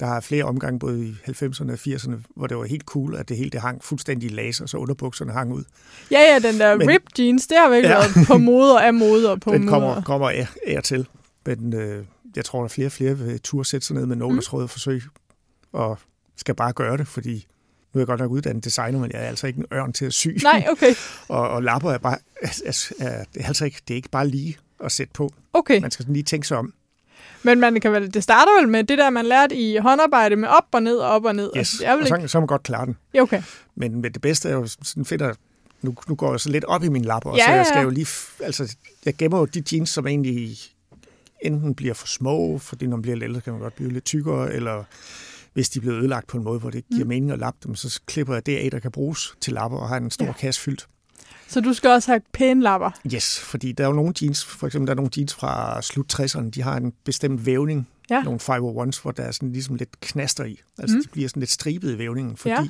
[0.00, 3.28] Der er flere omgange, både i 90'erne og 80'erne, hvor det var helt cool, at
[3.28, 5.64] det hele det hang fuldstændig i laser, så underbukserne hang ud.
[6.10, 7.96] Ja, ja, den der Men- rip jeans, det har virkelig Ja.
[7.98, 11.06] været på mode og af mode og på Den kommer, kommer af, af til.
[11.46, 12.04] Men øh,
[12.36, 14.40] jeg tror, der er flere og flere vil turde sætte sig ned med nål Mm.
[14.52, 15.02] og forsøg,
[15.72, 15.98] og
[16.36, 17.46] skal bare gøre det, fordi
[17.94, 20.04] nu er jeg godt nok uddannet designer, men jeg er altså ikke en ørn til
[20.04, 20.28] at sy.
[20.42, 20.94] Nej, okay.
[21.28, 22.48] Og, og lapper er bare, er,
[23.00, 25.30] er, det er altså ikke, det er ikke bare lige at sætte på.
[25.52, 25.80] okay.
[25.80, 26.72] Man skal sådan lige tænke sig om.
[27.42, 30.48] Men man kan vel, det starter vel med det der, man lærte i håndarbejde med
[30.48, 31.50] op og ned og op og ned.
[31.56, 31.58] Yes.
[31.58, 32.28] Altså, det er vel og så, ikke...
[32.28, 32.96] så man godt klare den.
[33.14, 33.42] Ja, okay.
[33.74, 35.34] Men, men det bedste er jo sådan finder,
[35.82, 37.90] nu, nu går jeg så lidt op i min lapper, Ja, så jeg skal jo
[37.90, 38.06] lige,
[38.42, 40.56] altså jeg gemmer jo de jeans, som egentlig
[41.42, 44.04] enten bliver for små, fordi når man bliver lidt ældre, kan man godt blive lidt
[44.04, 44.84] tykkere, eller
[45.52, 47.08] hvis de bliver ødelagt på en måde, hvor det ikke giver Mm.
[47.08, 49.88] mening at lappe dem, så klipper jeg det af, der kan bruges til lapper, og
[49.88, 50.32] har en stor ja.
[50.32, 50.86] kasse fyldt.
[51.48, 52.90] Så du skal også have pæne lapper.
[53.14, 56.20] Yes, fordi der er jo nogle jeans, for eksempel der er nogle jeans fra slut
[56.20, 58.22] 60'erne, de har en bestemt vævning, Ja.
[58.22, 60.60] nogle 501's, hvor der er sådan ligesom lidt knaster i.
[60.78, 61.02] Altså Mm.
[61.02, 62.66] de bliver sådan lidt stribet i vævningen, fordi Ja.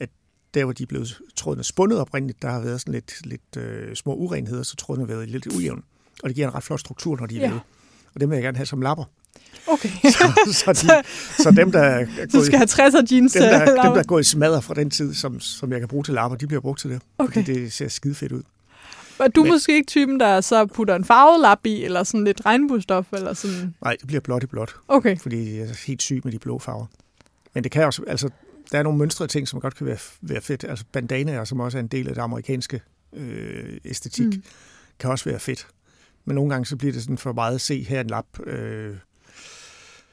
[0.00, 0.08] at
[0.54, 3.96] der, hvor de er blevet trådene spundet oprindeligt, der har været sådan lidt, lidt øh,
[3.96, 5.84] små urenheder, så trådene har været lidt ujævn.
[6.22, 7.46] Og det giver en ret flot struktur, når de er Ja.
[7.48, 7.60] vævet.
[8.14, 9.04] Og dem vil jeg gerne have som lapper.
[9.66, 9.88] Okay.
[10.10, 11.02] Så, så, de,
[11.42, 14.02] så dem, der er gået, skal have 60'er jeans dem, der, øh, dem, der er
[14.02, 16.60] gået i smadder fra den tid, som, som jeg kan bruge til lapper, de bliver
[16.60, 17.02] brugt til det.
[17.18, 17.32] Okay.
[17.44, 18.42] Fordi det ser skide fedt ud.
[19.18, 22.02] Og du er Men- måske ikke typen, der så putter en farvet lap i, eller
[22.04, 23.74] sådan lidt regnbuestof, eller sådan...
[23.82, 24.74] Nej, det bliver blåt i blåt.
[24.88, 25.18] Okay.
[25.18, 26.86] fordi jeg er helt syg med de blå farver.
[27.54, 28.28] Men det kan også, altså,
[28.72, 30.64] der er nogle mønstre ting, som godt kan være, være fedt.
[30.68, 32.80] Altså bandanaer, som også er en del af det amerikanske
[33.16, 34.42] øh, æstetik, Mm.
[34.98, 35.66] kan også være fedt.
[36.24, 38.26] Men nogle gange så bliver det sådan for meget at se her er en lap.
[38.46, 38.94] Øh,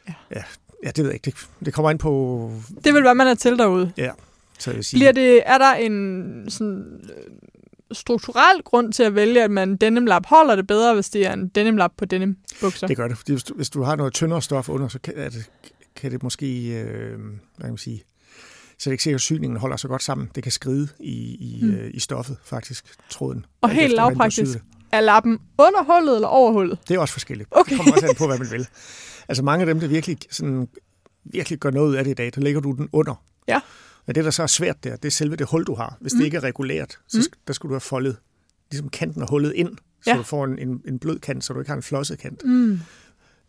[0.08, 0.14] Ja.
[0.36, 0.44] ja.
[0.84, 1.26] ja, det ved jeg ikke.
[1.26, 2.52] Det, det kommer ind på,
[2.84, 3.92] Det vil, hvad man er til derude.
[4.60, 7.34] så jeg sige, Bliver det, er der en sådan, øh,
[7.92, 11.48] strukturel grund til at vælge, at man denimlap holder det bedre, hvis det er en
[11.48, 12.88] denimlap på denim bukser?
[12.88, 13.18] det gør det.
[13.18, 15.50] Fordi hvis du, hvis du har noget tyndere stof under, så kan, er det,
[15.96, 18.04] kan det måske, øh, hvad kan man sige,
[18.80, 20.30] så er det ikke sikkert, at syningen holder så godt sammen.
[20.36, 21.70] Det kan skride i, i, Mm.
[21.72, 23.46] øh, i stoffet, faktisk, tråden.
[23.62, 24.58] Og helt lavpraktisk.
[24.92, 26.80] Er lappen under hullet eller over hullet?
[26.88, 27.50] Det er også forskelligt.
[27.52, 27.70] Okay.
[27.70, 28.68] Det kommer også an på, hvad man vil.
[29.30, 30.68] Altså mange af dem, der virkelig, sådan,
[31.24, 33.24] virkelig gør noget af det i dag, der lægger du den under.
[33.48, 33.60] Ja.
[34.06, 35.98] Men det, der så er svært der, det er selve det hul, du har.
[36.02, 36.18] Hvis Mm.
[36.20, 37.22] det ikke er regulært, så Mm.
[37.22, 38.18] sk- der skulle du have foldet
[38.72, 39.70] ligesom kanten af hullet ind,
[40.04, 40.18] så Ja.
[40.18, 42.46] du får en, en, en blød kant, så du ikke har en flosset kant.
[42.46, 42.80] Mm.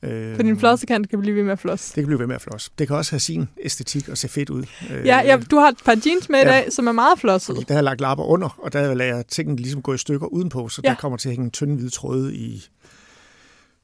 [0.03, 1.89] Øh, For din flossekant kan blive ved med at flosse.
[1.89, 2.71] Det kan blive ved med at flosse.
[2.79, 4.63] Det kan også have sin æstetik og se fedt ud.
[4.91, 6.49] Øh, Ja, ja, du har et par jeans med i ja.
[6.49, 7.57] dag, som er meget flossede.
[7.57, 9.99] Fordi der har jeg lagt lapper under, og der lader jeg tingene ligesom gå i
[9.99, 10.89] stykker udenpå, så Ja.
[10.89, 12.69] der kommer til at hænge en tynd hvid tråde i,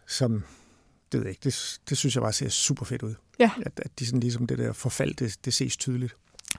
[0.06, 0.42] som,
[1.14, 3.14] det ved jeg ikke, det, det synes jeg bare ser super fedt ud.
[3.38, 3.50] Ja.
[3.66, 6.16] At, at de sådan ligesom det der forfald, det, det ses tydeligt.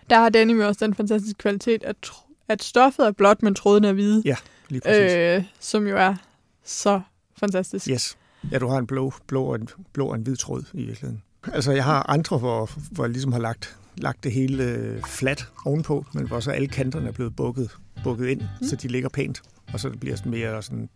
[0.09, 2.11] Der har denim jo også den fantastiske kvalitet, at,
[2.47, 4.21] at stoffet er blåt, men tråden er hvide.
[4.25, 4.35] Ja,
[4.69, 5.15] lige præcis.
[5.15, 6.15] øh, som jo er
[6.63, 7.01] så
[7.39, 7.87] fantastisk.
[7.87, 8.17] Yes.
[8.51, 11.21] Ja, du har en blå, blå, og en, blå og en hvid tråd i virkeligheden.
[11.53, 15.49] Altså, jeg har andre, hvor, hvor jeg ligesom har lagt, lagt det hele øh, fladt
[15.65, 18.67] ovenpå, men hvor så alle kanterne er blevet bukket, bukket ind, mm.
[18.67, 19.41] så de ligger pænt.
[19.73, 20.89] Og så det bliver sådan mere sådan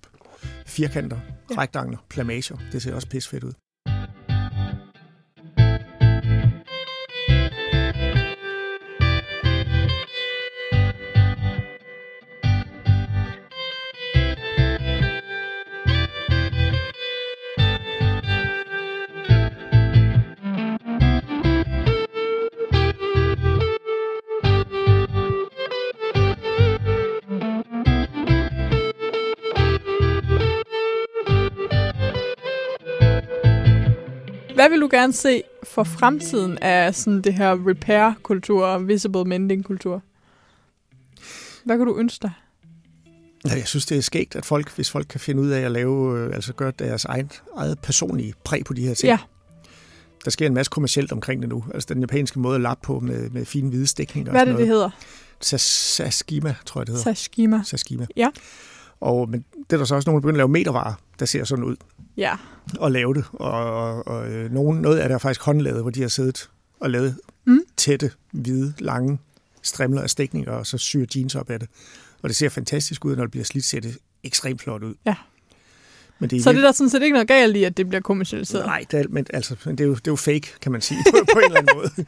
[0.65, 1.19] firkanter,
[1.51, 1.61] Ja.
[1.61, 2.57] rektangler, plamager.
[2.71, 3.53] Det ser også pisfedt ud.
[34.59, 40.01] Hvad vil du gerne se for fremtiden af sådan det her repair-kultur og visible mending-kultur?
[41.65, 42.31] Hvad kunne du ønske dig?
[43.45, 45.71] Ja, jeg synes, det er skægt, at folk, hvis folk kan finde ud af at
[45.71, 49.09] lave, øh, altså gøre deres egen, eget personlige præg på de her ting.
[49.09, 49.17] Ja,
[50.25, 51.63] Der sker en masse kommercielt omkring det nu.
[51.73, 54.31] Altså den japanske måde at lappe på med, med fine hvide stikninger.
[54.31, 54.89] hvad er og det, sådan det hedder?
[54.89, 55.43] noget.
[55.45, 57.03] Sas- Saskima, tror jeg, det hedder.
[57.13, 57.61] Sashima.
[57.65, 58.05] Saskima.
[58.15, 58.27] Ja.
[59.01, 61.43] Og, men det er der så også nogen, der begynder at lave metervarer, der ser
[61.43, 61.75] sådan ud,
[62.17, 62.37] Ja,
[62.79, 63.25] og lave det.
[63.33, 66.49] Og, og, og øh, nogen, noget af det er faktisk håndlavet, hvor de har siddet
[66.79, 67.59] og lavet Mm.
[67.77, 69.19] tætte, hvide, lange
[69.63, 71.69] strimler af stikninger, og så syr jeans op af det.
[72.21, 74.93] Og det ser fantastisk ud, når det bliver slidt, ser det ekstremt flot ud.
[75.05, 75.15] Ja.
[76.19, 77.87] Men det er så det er der sådan set ikke noget galt i, at det
[77.89, 78.65] bliver kommersialiseret.
[78.65, 80.99] Nej, det er, men altså, det, er jo, det er jo fake, kan man sige,
[81.11, 82.05] på, på en eller anden måde.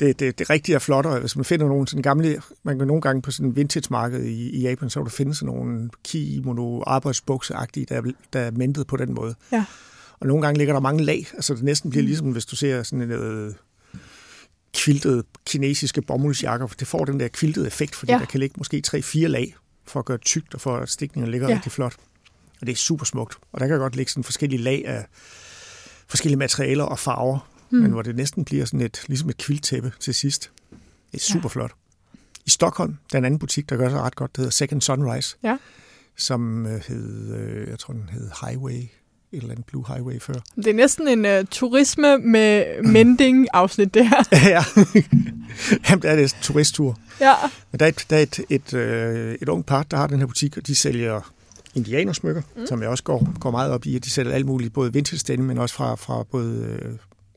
[0.00, 1.20] Det, det, det rigtige er flottere.
[1.20, 4.50] Hvis man finder nogle sådan gamle, man kan nogle gange på sådan en vintage-marked i,
[4.50, 8.86] i Japan, så vil du finde sådan nogle kimono arbejdsbukseagtige, der, er- der er mentet
[8.86, 9.34] på den måde.
[9.52, 9.64] Ja.
[10.20, 12.82] Og nogle gange ligger der mange lag, altså det næsten bliver ligesom, hvis du ser
[12.82, 13.52] sådan en øh,
[14.74, 18.18] kviltede kinesiske bomuldsjakker, for det får den der kviltede effekt, fordi Ja.
[18.18, 19.54] der kan ligge måske 3-4 lag
[19.86, 21.54] for at gøre tykt, og for at stikningen ligger ja.
[21.54, 21.94] rigtig flot.
[22.60, 23.36] Og det er super smukt.
[23.52, 25.06] Og der kan godt ligge sådan forskellige lag af
[26.08, 27.78] forskellige materialer og farver, mm.
[27.78, 30.50] men hvor det næsten bliver sådan et, ligesom et kvilttæppe til sidst.
[31.12, 31.72] Det er super flot.
[32.46, 34.80] I Stockholm, der er en anden butik, der gør sig ret godt, det hedder Second
[34.82, 35.56] Sunrise, Ja.
[36.16, 38.90] som øh, hed, øh, jeg tror den hed Highway, et
[39.32, 40.34] eller andet Blue Highway før.
[40.56, 44.22] Det er næsten en uh, turisme med mending-afsnit, det her.
[44.54, 44.64] ja,
[45.90, 46.98] Jamen, der er det turisttur.
[47.20, 47.34] Ja,
[47.72, 50.18] Men der er, et, der er et, et, øh, et ung par, der har den
[50.18, 51.32] her butik, og de sælger
[51.78, 52.66] indianersmykker, mm.
[52.66, 55.32] som jeg også går, går meget op i, at de sælger alt muligt, både vintage
[55.32, 56.92] denim, men også fra, fra både øh,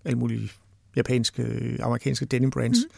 [0.05, 0.51] alle mulige
[0.95, 2.77] japanske, øh, amerikanske denim brands.
[2.77, 2.95] Mm.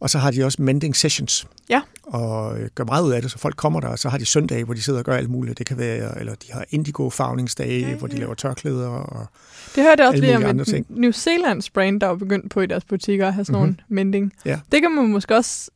[0.00, 1.80] Og så har de også mending sessions, ja.
[2.02, 4.26] og øh, gør meget ud af det, så folk kommer der, og så har de
[4.26, 5.58] søndage, hvor de sidder og gør alt muligt.
[5.58, 7.96] Det kan være, eller de har indigo-farvningsdage, ja, ja.
[7.96, 8.88] hvor de laver tørklæder.
[8.88, 9.26] Og,
[9.74, 10.86] Det hørte jeg også lige om et ting.
[10.88, 13.76] New Zealands brand, der var begyndt på i deres butikker at have sådan mm-hmm.
[13.88, 14.32] nogle mending.
[14.44, 14.60] Ja.
[14.72, 15.70] Det kan man måske også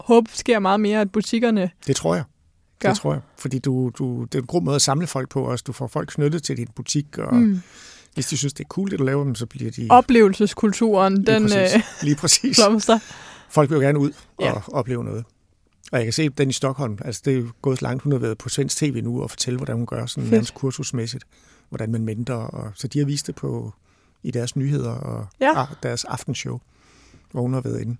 [0.00, 1.70] håbe sker meget mere, at butikkerne...
[1.86, 2.24] Det tror jeg.
[2.84, 2.92] Gør.
[2.92, 3.22] Det tror jeg.
[3.38, 5.64] Fordi du, du, det er en god måde at samle folk på også.
[5.66, 7.60] Du får folk knyttet til din butik, og Mm.
[8.14, 9.86] hvis de synes, det er cool, det du laver, dem, så bliver de...
[9.90, 11.74] Oplevelseskulturen, lige den præcis.
[11.74, 12.60] øh, Lige præcis.
[12.66, 12.98] blomster.
[13.50, 14.52] Folk vil jo gerne ud og Ja.
[14.72, 15.24] opleve noget.
[15.92, 18.12] Og jeg kan se den i Stockholm, altså det er jo gået så langt, hun
[18.12, 21.24] har været på svensk tv nu og fortælle, hvordan hun gør sådan nærmest kursusmæssigt,
[21.68, 22.34] hvordan man mender.
[22.34, 23.72] Og, så de har vist det på
[24.22, 25.60] i deres nyheder og Ja.
[25.62, 26.58] ah, deres aftenshow,
[27.30, 27.96] hvor hun har været inde.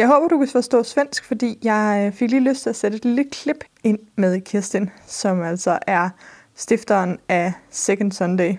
[0.00, 2.96] Jeg håber, du kan forstå svensk, fordi jeg øh, fik lige lyst til at sætte
[2.96, 6.08] et lille klip ind med Kirsten, som altså er
[6.54, 8.54] stifteren af Second Sunday.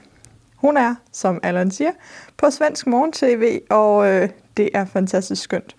[0.56, 1.91] Hun er, som Allan siger,
[2.38, 5.75] på Svensk Morgen TV, og øh, det er fantastisk skønt.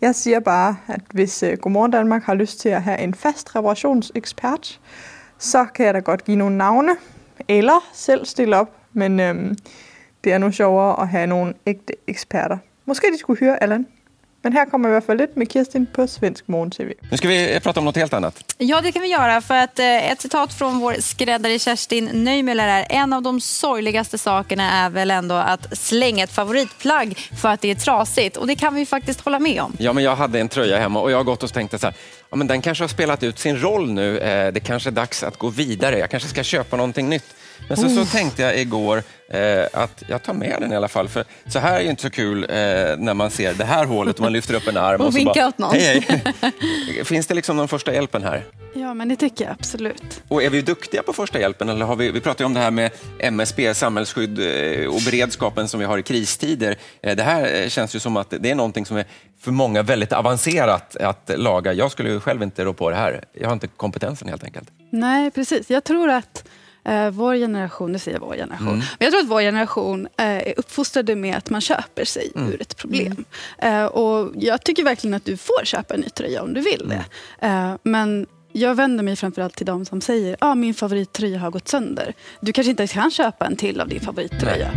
[0.00, 3.56] Jeg siger bare, at hvis øh, Godmorgen Danmark har lyst til at have en fast
[3.56, 4.80] reparationsekspert,
[5.38, 6.92] så kan jeg da godt give nogle navne,
[7.48, 9.54] eller selv stille op, men øh,
[10.24, 12.58] det er nu sjovere at have nogle ægte eksperter.
[12.86, 13.86] Måske de skulle hyre Allan.
[14.42, 16.94] Men her kommer i hvert fall lidt med Kirsten på Svensk Morgen TV.
[17.10, 18.54] Nu ska vi prata om något helt annat.
[18.58, 19.40] Ja, det kan vi göra.
[19.40, 24.18] För att eh, ett citat från vår skräddare Kerstin Neumüller är en av de sorgligaste
[24.18, 28.36] sakerna är väl ändå att slänga ett favoritplagg för att det är trasigt.
[28.36, 29.76] Och det kan vi faktiskt hålla med om.
[29.78, 31.94] Ja, men jag hade en tröja hemma och jag har gått och tänkt så här,
[32.32, 34.18] ja, men den kanske har spelat ut sin roll nu.
[34.18, 35.98] Eh, Det kanske är dags att gå vidare.
[35.98, 37.34] Jag kanske ska köpa någonting nytt.
[37.68, 41.08] Men så, så tänkte jag igår eh, att jag tar med den i alla fall.
[41.08, 42.48] För så här är ju inte så kul eh,
[42.98, 45.00] när man ser det här hålet och man lyfter upp en arm.
[45.00, 45.74] Och så vinkar bara, åt någon.
[45.74, 47.04] Hej, hej.
[47.04, 48.44] Finns det liksom någon första hjälpen här?
[48.74, 50.22] Ja, men det tycker jag absolut.
[50.28, 51.68] Och är vi duktiga på första hjälpen?
[51.68, 55.68] Eller har vi, vi pratar ju om det här med MSB, samhällsskydd eh, och beredskapen
[55.68, 56.76] som vi har i kristider.
[57.02, 59.04] Eh, Det här eh, känns ju som att det är någonting som är
[59.42, 61.72] för många väldigt avancerat att laga.
[61.72, 63.24] Jag skulle ju själv inte rå på det här.
[63.32, 64.68] Jag har inte kompetensen helt enkelt.
[64.90, 65.70] Nej, precis.
[65.70, 66.48] Jag tror att
[66.84, 70.26] eh, vår generation, nu säger jag vår generation, men jag tror att vår generation eh,
[70.26, 73.24] är uppfostrade med att man köper sig ur ett problem.
[73.58, 76.88] Eh, och jag tycker verkligen att du får köpa en ny tröja om du vill
[76.88, 77.04] det.
[77.46, 81.50] Eh, men jag vänder mig framförallt till de som säger att ah, min favorittröja har
[81.50, 82.14] gått sönder.
[82.40, 84.70] Du kanske inte kan köpa en till av din favorittröja.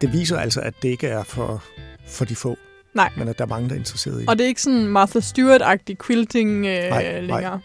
[0.00, 1.62] Det viser altså, at det ikke er for,
[2.06, 2.56] for de få,
[2.94, 3.10] Nej.
[3.18, 4.28] men at der er mange, der er interesseret i det.
[4.28, 7.20] Og det er ikke sådan Martha Stewart-agtig quilting øh, Nej, nej.
[7.20, 7.60] længere.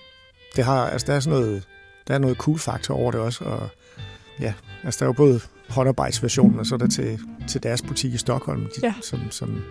[0.55, 1.63] det har, altså, der er sådan noget,
[2.07, 3.69] der er noget cool faktor over det også, og
[4.39, 5.39] ja, altså der er jo både
[5.69, 8.93] håndarbejdsversionen, og så er der til, til deres butik i Stockholm, de, Ja.
[9.01, 9.61] som, som,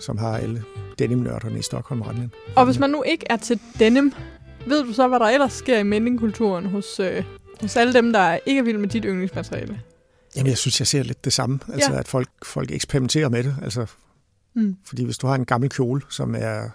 [0.00, 0.62] som har alle
[0.98, 2.28] denimnørderne i Stockholm rendende.
[2.56, 4.12] Og hvis man nu ikke er til denim,
[4.66, 7.24] ved du så, hvad der ellers sker i mendingkulturen hos, øh,
[7.60, 9.80] hos alle dem, der ikke er vilde med dit yndlingsmateriale?
[10.36, 11.98] Jamen, jeg synes, jeg ser lidt det samme, altså Ja.
[11.98, 13.86] at folk, folk eksperimenterer med det, altså
[14.54, 14.76] Mm.
[14.84, 16.68] Fordi hvis du har en gammel kjole, som er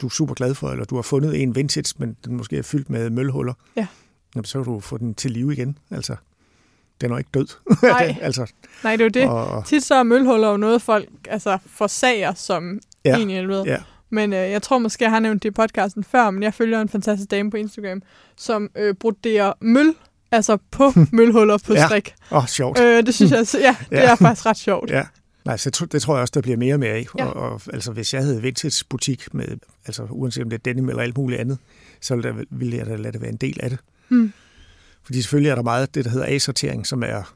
[0.00, 2.62] du er super glad for, eller du har fundet en vintage, men den måske er
[2.62, 3.86] fyldt med mølhuller, Ja.
[4.34, 5.78] jamen, så kan du få den til live igen.
[5.90, 6.16] Altså,
[7.00, 7.46] den er ikke død.
[7.82, 8.16] Nej.
[8.20, 8.52] altså,
[8.84, 9.30] Nej, det er jo det.
[9.30, 13.22] og, Tit så er mølhuller jo noget, folk altså, forsager som Ja, ja.
[13.22, 13.62] en i helvede.
[13.66, 13.78] ja.
[14.10, 16.80] Men øh, jeg tror måske, jeg har nævnt det i podcasten før, men jeg følger
[16.80, 18.02] en fantastisk dame på Instagram,
[18.36, 19.94] som øh, broderer møl,
[20.34, 21.86] altså på mølhuller på Ja.
[21.86, 22.14] strik.
[22.30, 22.80] Åh, oh, sjovt.
[22.80, 24.10] Øh, det synes jeg, ja, det Ja.
[24.12, 24.90] er faktisk ret sjovt.
[24.90, 25.02] Ja.
[25.44, 27.06] Nej, så det tror jeg også, der bliver mere og mere af.
[27.18, 27.24] Ja.
[27.26, 29.44] Og, og, altså, hvis jeg havde vintage butik med,
[29.86, 31.58] altså uanset om det er denim eller alt muligt andet,
[32.00, 33.78] så ville, der, ville jeg da lade det være en del af det.
[34.08, 34.32] Mm.
[35.04, 37.34] Fordi selvfølgelig er der meget det, der hedder A-sortering, som er,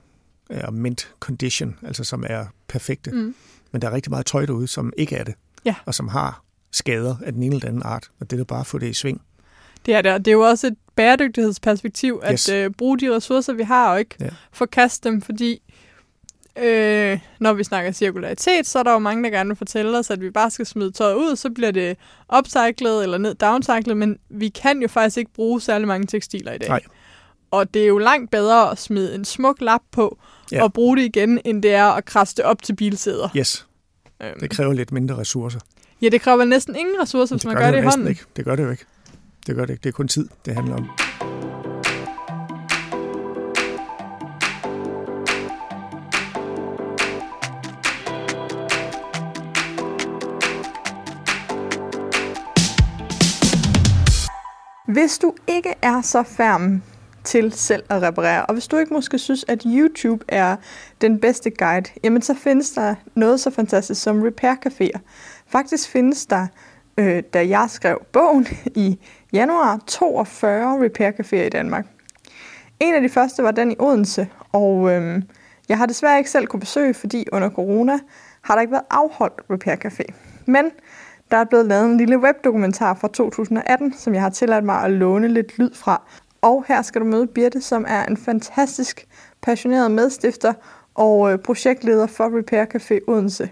[0.50, 3.10] er mint condition, altså som er perfekte.
[3.10, 3.34] Mm.
[3.72, 5.34] Men der er rigtig meget tøj derude, som ikke er det.
[5.64, 5.74] Ja.
[5.86, 8.10] Og som har skader af den ene eller anden art.
[8.20, 9.20] Og det er bare at få det i sving.
[9.86, 12.48] Det er det, og det er jo også et bæredygtighedsperspektiv, at Yes.
[12.48, 14.28] øh, bruge de ressourcer, vi har, og ikke Ja.
[14.52, 15.62] forkaste dem, fordi
[16.62, 20.10] øh, når vi snakker cirkularitet, så er der jo mange, der gerne vil fortælle os,
[20.10, 21.96] at vi bare skal smide tøjet ud, så bliver det
[22.38, 26.58] upcyclet eller ned downcyclet, men vi kan jo faktisk ikke bruge særlig mange tekstiler i
[26.58, 26.68] dag.
[26.68, 26.80] Nej.
[27.50, 30.18] Og det er jo langt bedre at smide en smuk lap på
[30.52, 30.62] Ja.
[30.62, 33.28] og bruge det igen, end det er at krasse det op til bilsæder.
[33.36, 33.64] Yes,
[34.22, 35.60] Øhm, det kræver lidt mindre ressourcer.
[36.02, 38.08] ja, det kræver næsten ingen ressourcer, hvis man gør det, jo i næsten hånden.
[38.10, 38.22] ikke.
[38.36, 38.84] Det gør det jo ikke.
[39.48, 39.82] Det gør det ikke.
[39.82, 40.90] Det er kun tid, det handler om.
[54.86, 56.82] Hvis du ikke er så færm
[57.24, 60.56] til selv at reparere, og hvis du ikke måske synes, at YouTube er
[61.00, 64.98] den bedste guide, jamen så findes der noget så fantastisk som repair caféer.
[65.46, 66.46] Faktisk findes der,
[66.98, 68.98] øh, da jeg skrev bogen i
[69.32, 71.86] januar, 42 repair caféer i Danmark.
[72.80, 75.22] En af de første var den i Odense, og øh,
[75.68, 77.98] jeg har desværre ikke selv kunne besøge, fordi under corona
[78.42, 80.14] har der ikke været afholdt repair café.
[80.46, 80.70] Men
[81.30, 84.90] der er blevet lavet en lille webdokumentar fra 2018, som jeg har tilladt mig at
[84.90, 86.02] låne lidt lyd fra.
[86.42, 89.06] Og her skal du møde Birte, som er en fantastisk
[89.42, 90.52] passioneret medstifter
[90.94, 93.50] og øh, projektleder for Repair Café Odense.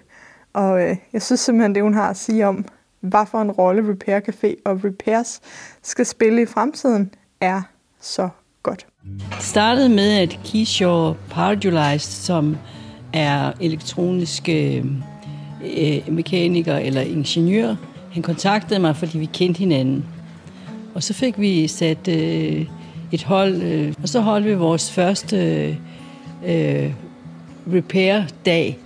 [0.53, 2.65] Og øh, jeg synes simpelthen, det hun har at sige om,
[3.01, 5.41] hvad for en rolle Repair Café og repairs
[5.83, 7.63] skal spille i fremtiden, er
[8.01, 8.29] så
[8.63, 8.87] godt.
[9.05, 12.57] Det startede med, at Kishore Pardulize, som
[13.13, 14.85] er elektroniske
[15.79, 17.75] øh, mekaniker eller ingeniør,
[18.13, 20.05] han kontaktede mig, fordi vi kendte hinanden.
[20.95, 22.67] Og så fik vi sat øh,
[23.13, 25.77] et hold, øh, og så holdt vi vores første øh,
[26.45, 26.93] øh
[27.73, 28.79] repair-dag.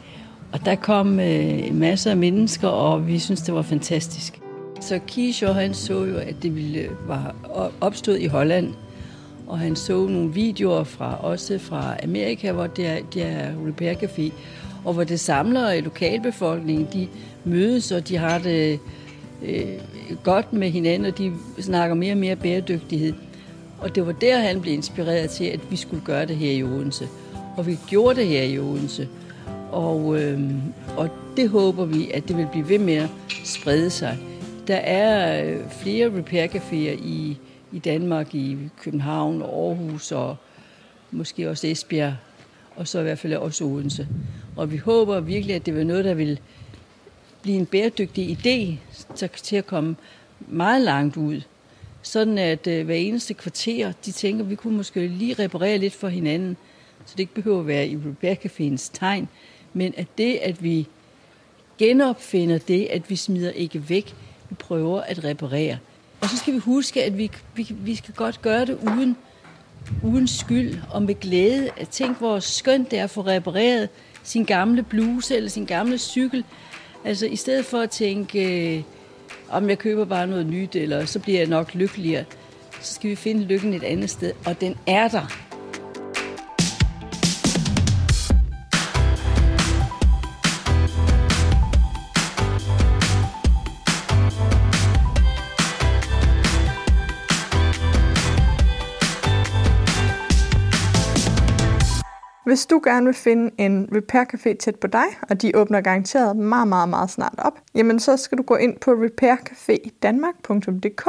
[0.52, 4.40] Og der kom øh, masser af mennesker, og vi synes det var fantastisk.
[4.80, 7.34] Så Kishore, han så jo, at det ville øh, var
[7.80, 8.74] opstået i Holland,
[9.46, 13.94] og han så nogle videoer fra også fra Amerika, hvor det er, det er repair
[13.94, 14.32] café,
[14.84, 17.08] og hvor det samler øh, lokalbefolkningen, de
[17.44, 18.78] mødes, og de har det
[19.42, 19.64] øh,
[20.24, 23.12] godt med hinanden, og de snakker mere og mere bæredygtighed.
[23.78, 26.62] Og det var der, han blev inspireret til, at vi skulle gøre det her i
[26.62, 27.08] Odense.
[27.56, 29.08] Og vi gjorde det her i Odense.
[29.72, 30.40] Og, øh,
[30.96, 33.08] og det håber vi, at det vil blive ved med at
[33.44, 34.18] sprede sig.
[34.66, 37.38] Der er øh, flere repair-caféer i,
[37.72, 40.36] i Danmark, i København og Aarhus og
[41.10, 42.14] måske også Esbjerg.
[42.76, 44.08] og så i hvert fald også Odense.
[44.56, 46.40] Og vi håber virkelig, at det vil noget, der vil
[47.42, 48.78] blive en bæredygtig idé
[49.42, 49.96] til at komme
[50.48, 51.40] meget langt ud.
[52.02, 55.94] Sådan at øh, hver eneste kvarter, de tænker, at vi kunne måske lige reparere lidt
[55.94, 56.56] for hinanden,
[57.06, 59.28] så det ikke behøver at være i Repair Caféens tegn,
[59.72, 60.86] men at det, at vi
[61.78, 64.14] genopfinder det, at vi smider ikke væk,
[64.48, 65.78] vi prøver at reparere.
[66.20, 69.16] Og så skal vi huske, at vi, vi, vi skal godt gøre det uden,
[70.02, 71.70] uden skyld og med glæde.
[71.76, 73.88] At tænke, hvor skønt det er at få repareret
[74.22, 76.44] sin gamle bluse eller sin gamle cykel.
[77.04, 78.82] Altså i stedet for at tænke, øh,
[79.50, 82.24] om jeg køber bare noget nyt, eller så bliver jeg nok lykkeligere,
[82.80, 85.49] så skal vi finde lykken et andet sted, og den er der.
[102.50, 106.36] Hvis du gerne vil finde en repair café tæt på dig, og de åbner garanteret
[106.36, 111.04] meget, meget, meget snart op, jamen så skal du gå ind på repaircafedanmark.dk.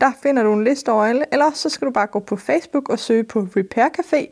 [0.00, 2.88] Der finder du en liste over alle, eller så skal du bare gå på Facebook
[2.88, 4.26] og søge på Repair Café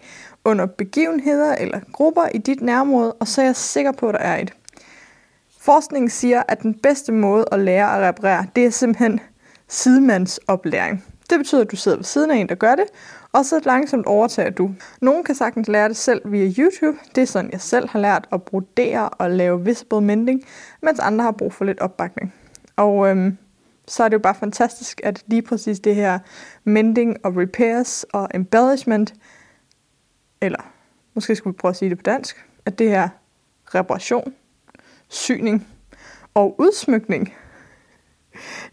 [0.44, 4.20] under begivenheder eller grupper i dit nærområde, og så er jeg sikker på, at der
[4.20, 4.52] er et.
[5.60, 9.20] Forskningen siger, at den bedste måde at lære at reparere, det er simpelthen
[9.68, 11.04] sidemandsoplæring.
[11.30, 12.84] Det betyder, at du sidder ved siden af en, der gør det,
[13.32, 14.70] og så langsomt overtager du.
[15.00, 16.98] Nogen kan sagtens lære det selv via YouTube.
[17.14, 20.44] Det er sådan, jeg selv har lært at brodere og lave visible mending,
[20.82, 22.34] mens andre har brug for lidt opbakning.
[22.76, 23.38] Og øhm,
[23.88, 26.18] så er det jo bare fantastisk, at lige præcis det her
[26.64, 29.14] mending og repairs og embellishment,
[30.40, 30.72] eller
[31.14, 33.08] måske skulle vi prøve at sige det på dansk, at det her
[33.74, 34.34] reparation,
[35.08, 35.66] syning
[36.34, 37.34] og udsmykning,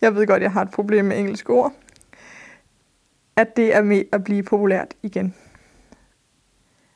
[0.02, 1.74] jeg ved godt, jeg har et problem med engelske ord,
[3.38, 5.36] at det er med at blive populært igen.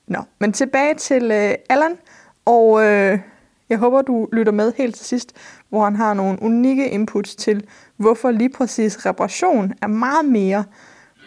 [0.08, 1.98] Nå, men tilbage til øh, Allan,
[2.46, 3.20] og øh,
[3.70, 5.36] jeg håber, du lytter med helt til sidst,
[5.70, 7.68] hvor han har nogle unikke inputs til,
[7.98, 10.64] hvorfor lige præcis reparation er meget mere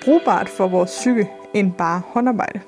[0.04, 2.60] brugbart for vores psyke end bare håndarbejde.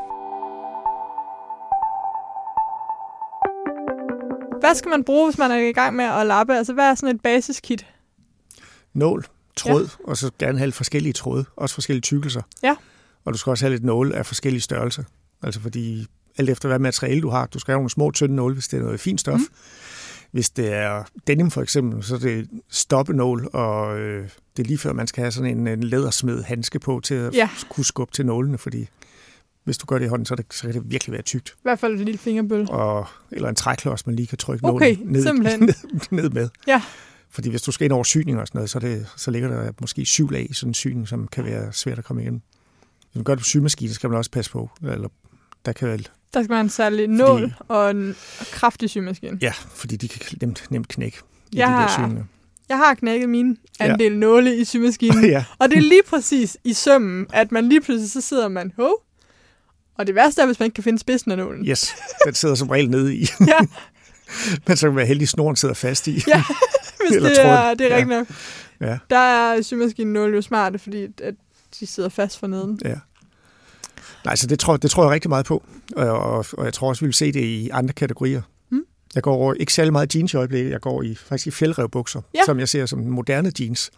[4.60, 6.56] Hvad skal man bruge, hvis man er i gang med at lappe?
[6.56, 7.86] Altså, hvad er sådan et basiskit?
[8.94, 9.24] Nål,
[9.56, 10.10] tråd, ja.
[10.10, 12.42] og så gerne have forskellige tråde, også forskellige tykkelser.
[12.62, 12.76] Ja.
[13.24, 15.02] Og du skal også have lidt nåle af forskellige størrelser.
[15.42, 16.06] Altså fordi,
[16.38, 18.78] alt efter hvad materiale du har, du skal have nogle små, tynde nåle, hvis det
[18.78, 19.38] er noget fint stof.
[19.38, 19.46] Mm.
[20.30, 24.78] Hvis det er denim for eksempel, så er det stoppenål, og øh, det er lige
[24.78, 27.48] før, man skal have sådan en, en lædersmed handske på til at ja.
[27.68, 28.88] kunne skubbe til nålene, fordi
[29.64, 31.48] hvis du gør det i hånden, så, det, så kan det virkelig være tykt.
[31.48, 32.66] I hvert fald et lille fingerbøl.
[32.70, 35.74] Og, eller en træklods, man lige kan trykke okay, nålen ned, ned,
[36.22, 36.48] ned med.
[36.66, 36.82] Ja.
[37.36, 39.72] Fordi hvis du skal ind over syning og sådan noget, så, det, så ligger der
[39.80, 42.40] måske syv lag i sådan en syning, som kan være svært at komme igennem.
[42.98, 44.70] Hvis man gør det på symaskine, så skal man også passe på.
[44.82, 45.08] Eller,
[45.66, 46.08] der kan vel...
[46.34, 48.16] Der skal man en særlig nål fordi, og en
[48.52, 49.38] kraftig symaskine.
[49.42, 51.18] Ja, fordi de kan nemt, nemt knække
[51.52, 52.24] i jeg de der syninger.
[52.68, 54.18] Jeg har knækket min andel ja.
[54.18, 55.24] nåle i symaskinen.
[55.30, 55.44] ja.
[55.58, 59.02] Og det er lige præcis i sømmen, at man lige pludselig så sidder man, hov,
[59.98, 61.66] og det værste er, hvis man ikke kan finde spidsen af nålen.
[61.66, 63.20] Yes, den sidder som regel nede i.
[63.46, 63.58] ja.
[64.66, 66.22] Men så kan være heldig, at snoren sidder fast i.
[66.28, 66.42] ja,
[67.10, 68.18] hvis det er, det er rigtigt ja.
[68.18, 68.26] nok.
[68.80, 68.98] Ja.
[69.10, 71.34] Der er symaskinen 0 jo smarte, fordi at
[71.80, 72.80] de sidder fast for neden.
[72.84, 72.94] Ja.
[74.24, 75.64] Nej, så det tror, det tror jeg rigtig meget på.
[75.96, 78.42] Og, og, og jeg tror også, vi vil se det i andre kategorier.
[78.70, 78.82] Mm.
[79.14, 80.70] Jeg går over, ikke særlig meget jeans i øjeblikket.
[80.70, 82.40] Jeg går i, faktisk i fjeldrevbukser, Ja.
[82.46, 83.90] som jeg ser som moderne jeans.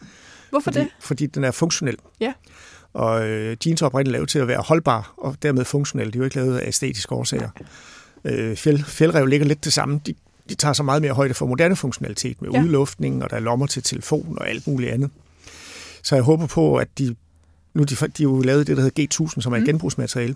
[0.51, 0.89] Hvorfor fordi, det?
[1.01, 1.97] Fordi den er funktionel.
[2.21, 2.33] Ja.
[2.93, 6.13] Og øh, jeans er oprindeligt lavet til at være holdbar, og dermed funktionel.
[6.13, 7.51] De er jo ikke lavet af æstetiske årsager.
[8.25, 10.01] Øh, fjeld, fjeldrev ligger lidt det samme.
[10.07, 10.15] De,
[10.49, 12.59] de tager så meget mere højde for moderne funktionalitet med Ja.
[12.59, 12.65] ja.
[12.65, 15.11] udluftning, og der er lommer til telefon og alt muligt andet.
[16.03, 17.17] Så jeg håber på, at de...
[17.75, 19.67] Nu de, de har jo lavet det, der hedder G1000, som er et Mm.
[19.67, 20.35] genbrugsmateriale.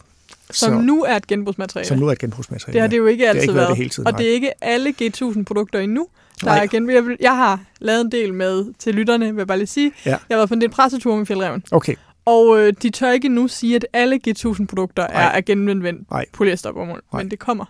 [0.50, 1.88] Som nu er et genbrugsmateriale.
[1.88, 2.72] Som nu er et genbrugsmateriale.
[2.72, 4.18] Det har det jo ikke Det altid ikke været det hele tiden, og nej.
[4.18, 6.06] det er ikke alle G1000-produkter endnu,
[6.40, 6.62] der Nej.
[6.62, 6.94] er genbrug.
[6.94, 9.92] Jeg, jeg har lavet en del med til lytterne, vil jeg bare lige sige.
[10.06, 10.10] Ja.
[10.10, 11.62] Jeg har været på en del presseture med Fjeldreven.
[11.70, 11.94] Okay,
[12.24, 16.96] Og øh, de tør ikke nu sige, at alle G1000-produkter er af genanvendt polyesterbommel.
[17.12, 17.64] Men det kommer.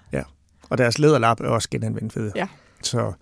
[0.73, 2.33] Og deres læderlap er også genanvendt ved.
[2.37, 2.47] Ja.
[2.83, 3.13] Så,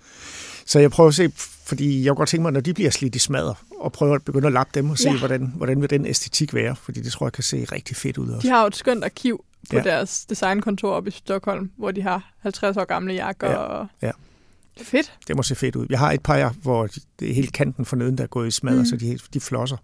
[0.66, 1.32] så jeg prøver at se,
[1.66, 4.24] fordi jeg kunne godt tænke mig, når de bliver slidt i smadder, og prøve at
[4.24, 5.18] begynde at lappe dem og se, Ja.
[5.18, 8.28] hvordan, hvordan vil den æstetik være, fordi det tror jeg kan se rigtig fedt ud
[8.30, 8.48] også.
[8.48, 9.82] De har jo et skønt arkiv på Ja.
[9.82, 13.50] deres designkontor oppe i Stockholm, hvor de har 50 år gamle jakker.
[13.50, 13.56] Ja.
[13.56, 13.86] Og...
[14.02, 14.10] Ja.
[14.82, 15.12] Fedt.
[15.28, 15.86] Det må se fedt ud.
[15.90, 18.48] Jeg har et par, hvor de- det er helt kanten for neden, der er gået
[18.48, 18.86] i smadder, Mm.
[18.86, 19.76] så de, de flosser.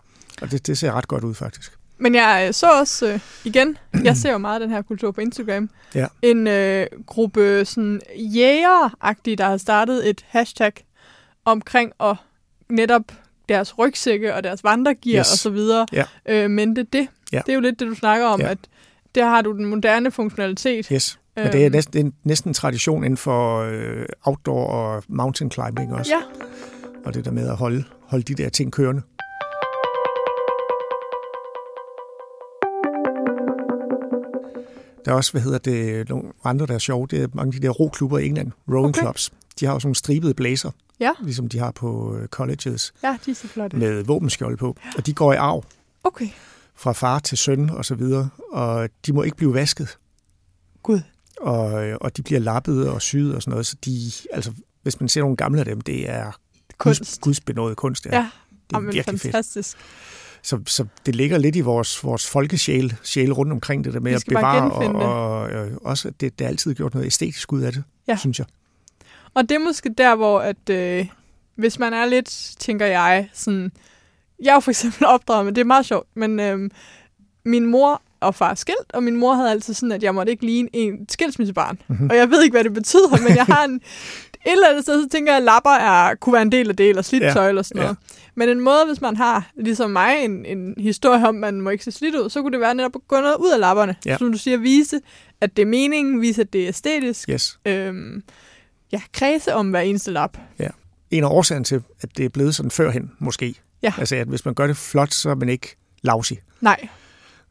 [0.42, 1.72] Og det, det ser ret godt ud, faktisk.
[1.98, 5.20] Men jeg øh, så også øh, igen, jeg ser jo meget den her kultur på
[5.20, 6.06] Instagram, Ja.
[6.22, 8.94] en øh, gruppe sådan jæger
[9.38, 10.72] der har startet et hashtag
[11.44, 12.16] omkring at
[12.68, 13.02] netop
[13.48, 15.32] deres rygsække og deres vandregear Yes.
[15.32, 15.86] og så videre.
[15.92, 16.04] Ja.
[16.28, 17.40] Øh, men det, det, Ja.
[17.46, 18.48] det er jo lidt det, du snakker om, Ja.
[18.50, 18.58] at
[19.14, 21.18] der har du den moderne funktionalitet, Yes.
[21.36, 25.50] Men det er næsten, det er næsten en tradition inden for øh, outdoor og mountain
[25.50, 26.12] climbing også.
[26.14, 26.22] Ja,
[27.04, 29.02] Og det der med at holde, holde de der ting kørende.
[35.06, 37.06] Der er også, hvad hedder det, nogle andre, der er sjove.
[37.10, 39.00] Det er mange af de der roklubber i England, rowing Okay.
[39.00, 39.32] clubs.
[39.60, 43.30] De har sådan nogle stribede blazer, ja, ligesom de har på øh, colleges, ja, de
[43.30, 43.76] er så flotte.
[43.76, 44.76] med våbenskjold på.
[44.96, 45.64] Og de går i arv
[46.04, 46.28] Okay,
[46.74, 49.98] fra far til søn og så videre, og de må ikke blive vasket.
[50.82, 51.00] gud.
[51.40, 54.52] og, øh, og de bliver lappet og syet og sådan noget, så de, altså,
[54.82, 56.32] hvis man ser nogle gamle af dem, det er
[56.78, 57.00] Kunst.
[57.00, 58.06] Guds, gudsbenået kunst.
[58.06, 58.16] Ja.
[58.16, 58.28] Ja, det
[58.74, 59.76] er Jamen, virkelig fedt.
[60.46, 64.12] Så, så det ligger lidt i vores, vores folkesjæl sjæl rundt omkring det der med
[64.12, 67.60] at bevare, og, og, og også, at det, det er altid gjort noget æstetisk ud
[67.62, 68.16] af det, Ja.
[68.16, 68.46] synes jeg.
[69.34, 71.06] Og det er måske der, hvor at, øh,
[71.56, 73.72] hvis man er lidt, tænker jeg, sådan...
[74.42, 76.70] Jeg er jo for eksempel opdraget, men det er meget sjovt, men øh,
[77.44, 80.46] min mor og far skilt, og min mor havde altid sådan, at jeg måtte ikke
[80.46, 81.78] ligne en skilsmissebarn.
[81.88, 82.10] Mm-hmm.
[82.10, 83.74] Og jeg ved ikke, hvad det betyder, men jeg har en...
[84.46, 86.76] Et eller andet sted, så tænker jeg, at lapper er, kunne være en del af
[86.76, 87.94] det, eller slidt Ja, tøj eller sådan ja.
[88.38, 91.84] Men en måde, hvis man har, ligesom mig, en, en historie om, man må ikke
[91.84, 93.96] se slidt ud, så kunne det være netop at gå noget ud af lapperne.
[94.06, 94.16] Ja.
[94.18, 95.00] Som du siger, vise,
[95.40, 97.28] at det er meningen, vise, at det er æstetisk.
[97.28, 97.58] Yes.
[97.66, 98.22] Øhm,
[98.92, 100.38] ja, kredse om hver eneste lap.
[101.10, 103.54] En af årsagen til, at det er blevet sådan førhen, måske.
[103.82, 103.92] Ja.
[103.98, 106.32] Altså, at hvis man gør det flot, så er man ikke lousy.
[106.60, 106.88] Nej.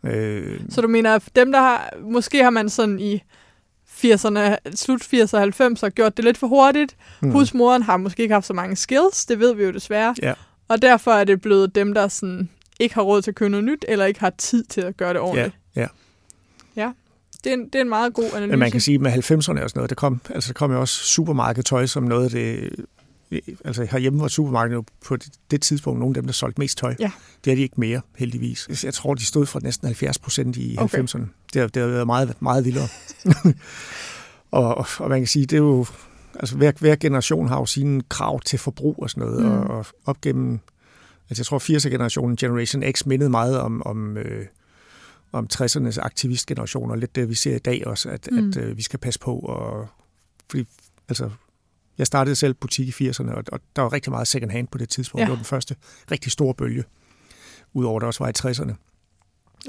[0.03, 1.93] Øh, Så du mener, at dem, der har...
[2.01, 3.21] Måske har man sådan i
[4.03, 6.95] 80'erne, slut 80'erne og 90'erne gjort det lidt for hurtigt.
[7.21, 7.31] Mm.
[7.31, 10.15] Husmoren har måske ikke haft så mange skills, det ved vi jo desværre.
[10.21, 10.33] Ja.
[10.67, 12.49] Og derfor er det blevet dem, der sådan
[12.79, 15.09] ikke har råd til at købe noget nyt, eller ikke har tid til at gøre
[15.09, 15.57] det ja, ordentligt.
[15.75, 15.87] ja.
[16.75, 16.91] Ja.
[17.43, 18.47] Det, er en, det er en meget god analyse.
[18.49, 20.71] Men man kan sige, at med 90'erne og sådan noget, der kom, altså, der kom
[20.71, 22.69] jo også supermarkedtøj som noget af det...
[23.65, 26.95] Altså herhjemme var supermarkedet på det, det tidspunkt nogle af dem, der solgte mest tøj.
[26.99, 27.11] Ja.
[27.45, 28.83] Det er de ikke mere, heldigvis.
[28.83, 30.99] Jeg tror, de stod for næsten 70 procent i Okay.
[30.99, 31.17] okay.
[31.17, 31.25] 90'erne.
[31.53, 32.87] Det har, det har været meget, meget vildere.
[34.51, 35.85] og, og, og man kan sige, det er jo...
[36.39, 39.45] Altså hver, hver generation har jo sine krav til forbrug og sådan noget.
[39.45, 39.51] Mm.
[39.51, 40.59] Og, og op gennem...
[41.29, 43.83] Altså jeg tror, 80'er-generationen, Generation X, mindede meget om...
[43.85, 44.45] om øh,
[45.31, 48.49] om 60'ernes aktivistgeneration, og lidt det, vi ser i dag også, at, Mm.
[48.49, 49.39] at øh, vi skal passe på.
[49.39, 49.87] Og,
[50.49, 50.65] fordi,
[51.09, 51.29] altså,
[51.97, 54.77] jeg startede selv butik i 80'erne, og, og der var rigtig meget second hand på
[54.77, 55.19] det tidspunkt.
[55.19, 55.25] Ja.
[55.25, 55.75] Det var den første
[56.11, 56.83] rigtig store bølge,
[57.73, 58.73] udover der også var i 60'erne.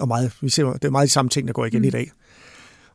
[0.01, 1.89] Og meget, vi ser, det er meget de samme ting, der går igen mm.
[1.89, 2.11] i dag.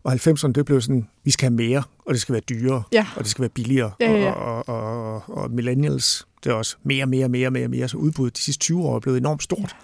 [0.04, 3.08] Og 90'erne, det blev sådan, vi skal have mere, og det skal være dyrere, Ja.
[3.16, 3.92] og det skal være billigere.
[4.00, 4.32] Ja, ja, ja.
[4.32, 7.88] Og, og, og, og millennials, det er også mere, mere, mere, mere, mere.
[7.88, 9.76] Så udbuddet de sidste 20 år er blevet enormt stort.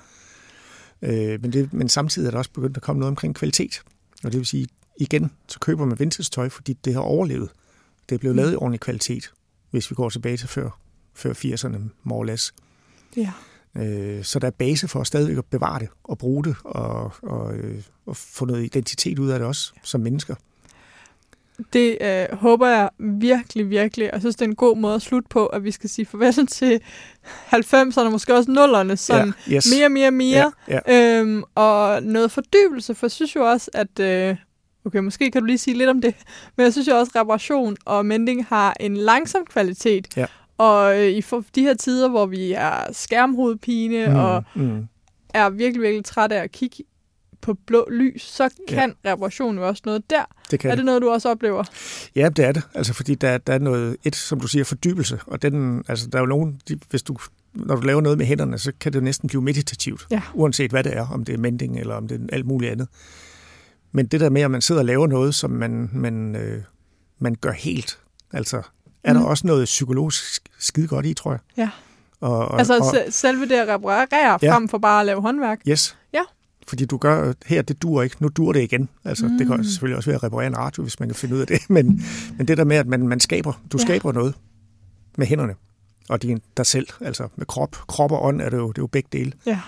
[1.02, 3.82] Øh, men, det, men samtidig er der også begyndt at komme noget omkring kvalitet.
[4.24, 4.68] Og det vil sige,
[5.00, 7.50] igen, så køber man vintage-tøj, fordi det har overlevet.
[8.10, 8.38] Det er blevet Mm.
[8.38, 9.32] lavet i ordentlig kvalitet,
[9.72, 10.80] hvis vi går tilbage til før,
[11.14, 12.54] før 80'erne, more or less.
[13.18, 13.32] Ja.
[13.78, 17.12] Øh, så der er base for at stadigvæk at bevare det og bruge det og,
[17.22, 20.36] og, øh, og få noget identitet ud af det også som mennesker.
[21.74, 24.08] Det øh, håber jeg virkelig, virkelig.
[24.08, 26.06] Og jeg synes, det er en god måde at slutte på, at vi skal sige
[26.06, 26.82] farvel til
[27.54, 29.68] 90'erne, måske også 0'erne, sådan ja, yes.
[29.74, 30.52] mere, mere, mere.
[30.68, 31.20] Ja, ja.
[31.20, 34.00] Øhm, og noget fordybelse, for jeg synes jo også, at...
[34.00, 34.36] Øh,
[34.86, 36.16] okay, måske kan du lige sige lidt om det,
[36.56, 40.08] men jeg synes jo også, at reparation og mending har en langsom kvalitet.
[40.18, 40.26] Ja.
[40.58, 44.16] Og øh, i for de her tider, hvor vi er skærmhovedpine mm.
[44.16, 44.88] og mm.
[45.34, 46.84] er virkelig, virkelig træt af at kigge
[47.42, 49.12] på blå lys, så kan ja.
[49.12, 50.24] reparation jo også noget der.
[50.52, 51.64] Det kan er det noget, du også oplever?
[52.16, 52.64] Ja, det er det.
[52.74, 55.20] Altså, fordi der, der er noget, et, som du siger, fordybelse.
[55.28, 57.18] Og den, altså, der er jo nogen, de, hvis du,
[57.54, 60.08] når du laver noget med hænderne, så kan det næsten blive meditativt.
[60.12, 60.22] Ja.
[60.34, 62.88] Uanset hvad det er, om det er mending eller om det er alt muligt andet.
[63.92, 66.62] Men det der med, at man sidder og laver noget, som man, man, øh,
[67.20, 68.00] man gør helt,
[68.34, 68.62] altså
[69.10, 69.20] er Mm.
[69.20, 71.40] der også noget psykologisk skide godt i, tror jeg.
[71.58, 71.70] Ja.
[72.22, 74.54] Og, og, Altså og, se- selve det at reparere, Ja.
[74.56, 75.60] frem for bare at lave håndværk.
[75.68, 75.98] Yes.
[76.14, 76.22] Ja.
[76.68, 78.90] Fordi du gør, her det dur ikke, nu dur det igen.
[79.06, 79.38] Altså, mm.
[79.38, 81.48] det kan selvfølgelig også være at reparere en radio, hvis man kan finde ud af
[81.48, 81.70] det.
[81.76, 82.04] Men,
[82.38, 83.82] men det der med, at man, man skaber, du Ja.
[83.82, 83.86] ja.
[83.88, 84.34] skaber noget
[85.18, 85.54] med hænderne.
[86.10, 87.76] Og din, dig selv, altså med krop.
[87.88, 89.32] Krop og ånd er det jo, det er jo begge dele.
[89.46, 89.60] Ja.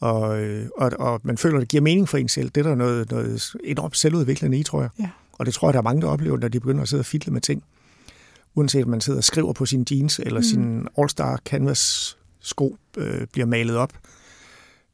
[0.00, 2.50] Og, øh, og, og man føler, at det giver mening for en selv.
[2.54, 4.90] Det er der noget, noget enormt selvudviklende i, tror jeg.
[4.98, 5.08] Ja.
[5.32, 7.06] Og det tror jeg, der er mange, der oplever, når de begynder at sidde og
[7.06, 7.62] fiddle med ting.
[8.54, 10.44] Uanset om man sidder og skriver på sine jeans, eller Mm.
[10.44, 13.92] sin All-Star Canvas sko øh, bliver malet op.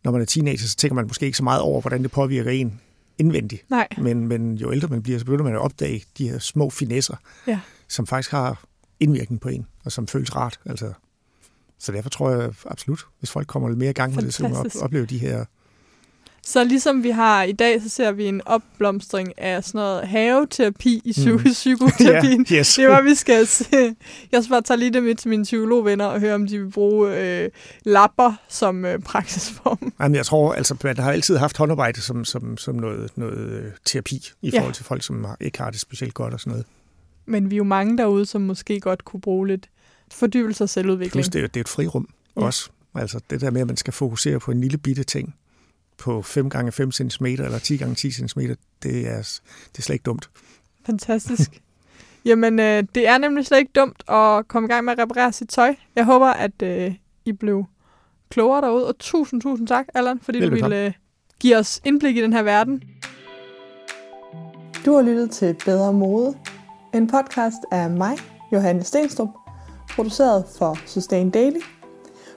[0.05, 2.51] Når man er teenager, så tænker man måske ikke så meget over, hvordan det påvirker
[2.51, 2.81] en
[3.19, 3.71] indvendigt.
[3.71, 3.89] Nej.
[3.99, 7.17] Men, men jo ældre man bliver, så begynder man at opdage de her små finesser,
[7.47, 7.61] Ja.
[7.89, 8.65] som faktisk har
[9.01, 10.61] indvirkning på en, og som føles rart.
[10.67, 10.93] Altså,
[11.79, 14.43] så derfor tror jeg absolut, hvis folk kommer lidt mere i gang med det, så
[14.43, 15.45] kan man op- opleve de her
[16.49, 21.01] Så ligesom vi har i dag, så ser vi en opblomstring af sådan noget haveterapi
[21.05, 21.39] i psy- Mm.
[21.53, 22.47] psykoterapien.
[22.51, 22.75] Ja, yes.
[22.75, 23.67] Det hvad vi skal se.
[24.33, 26.71] Jeg skal bare tage lige det med til mine psykologvenner og høre, om de vil
[26.71, 27.51] bruge øh,
[27.85, 29.93] lapper som øh, praksisform.
[30.01, 33.73] Jamen, jeg tror, altså, man har altid haft håndarbejde som, som, som noget, noget øh,
[33.85, 34.59] terapi i Ja.
[34.59, 36.67] forhold til folk, som ikke har det specielt godt og sådan noget.
[37.27, 39.69] Men vi er jo mange derude, som måske godt kunne bruge lidt
[40.13, 41.13] fordybelse og selvudvikling.
[41.13, 42.41] Plus, det er, det er et frirum Ja.
[42.41, 42.47] ja.
[42.47, 42.71] også.
[42.95, 45.35] Altså, det der med, at man skal fokusere på en lille bitte ting
[45.99, 48.41] på 5 gange 5 cm eller 10 gange 10 cm,
[48.83, 49.39] det er,
[49.73, 50.31] det er slet ikke dumt.
[50.87, 51.51] Fantastisk.
[52.25, 55.33] Jamen, øh, det er nemlig slet ikke dumt at komme i gang med at reparere
[55.33, 55.75] sit tøj.
[55.97, 56.95] Jeg håber, at øh,
[57.25, 57.65] I blev
[58.29, 58.89] klogere derude.
[58.89, 60.77] Og tusind, tusind tak, Allan, fordi du Velbekomme.
[60.77, 60.93] ville øh,
[61.41, 62.83] give os indblik i den her verden.
[64.85, 66.37] Du har lyttet til Bedre Mode,
[66.95, 68.17] en podcast af mig,
[68.53, 69.29] Johanne Stenstrup,
[69.91, 71.61] produceret for Sustain Daily.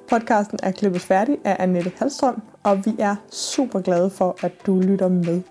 [0.09, 4.79] Podcasten er klippet færdig af Annette Halstrøm, og vi er super glade for, at du
[4.79, 5.41] lytter med.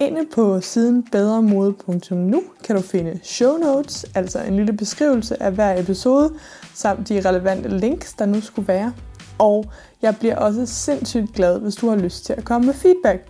[0.00, 5.80] Inde på siden bedremode.nu kan du finde show notes, altså en lille beskrivelse af hver
[5.80, 6.34] episode,
[6.74, 8.92] samt de relevante links, der nu skulle være.
[9.38, 9.64] Og
[10.02, 13.28] jeg bliver også sindssygt glad, hvis du har lyst til at komme med feedback.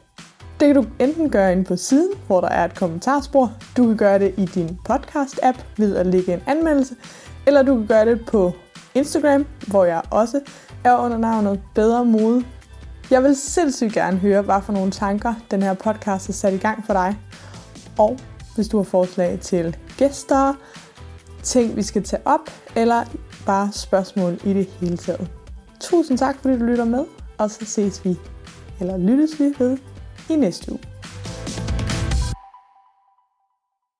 [0.60, 3.52] Det kan du enten gøre inde på siden, hvor der er et kommentarspor.
[3.76, 6.94] Du kan gøre det i din podcast-app ved at lægge en anmeldelse.
[7.46, 8.52] Eller du kan gøre det på
[8.96, 10.40] Instagram, hvor jeg også
[10.84, 12.44] er under navnet Bedre Mode.
[13.10, 16.56] Jeg vil sindssygt gerne høre, hvad for nogle tanker den her podcast har sat i
[16.56, 17.18] gang for dig.
[17.98, 18.18] Og
[18.54, 20.54] hvis du har forslag til gæster,
[21.42, 23.04] ting vi skal tage op, eller
[23.46, 25.28] bare spørgsmål i det hele taget.
[25.80, 27.04] Tusind tak, fordi du lytter med,
[27.38, 28.16] og så ses vi,
[28.80, 29.78] eller lyttes vi ved
[30.30, 30.95] i næste uge.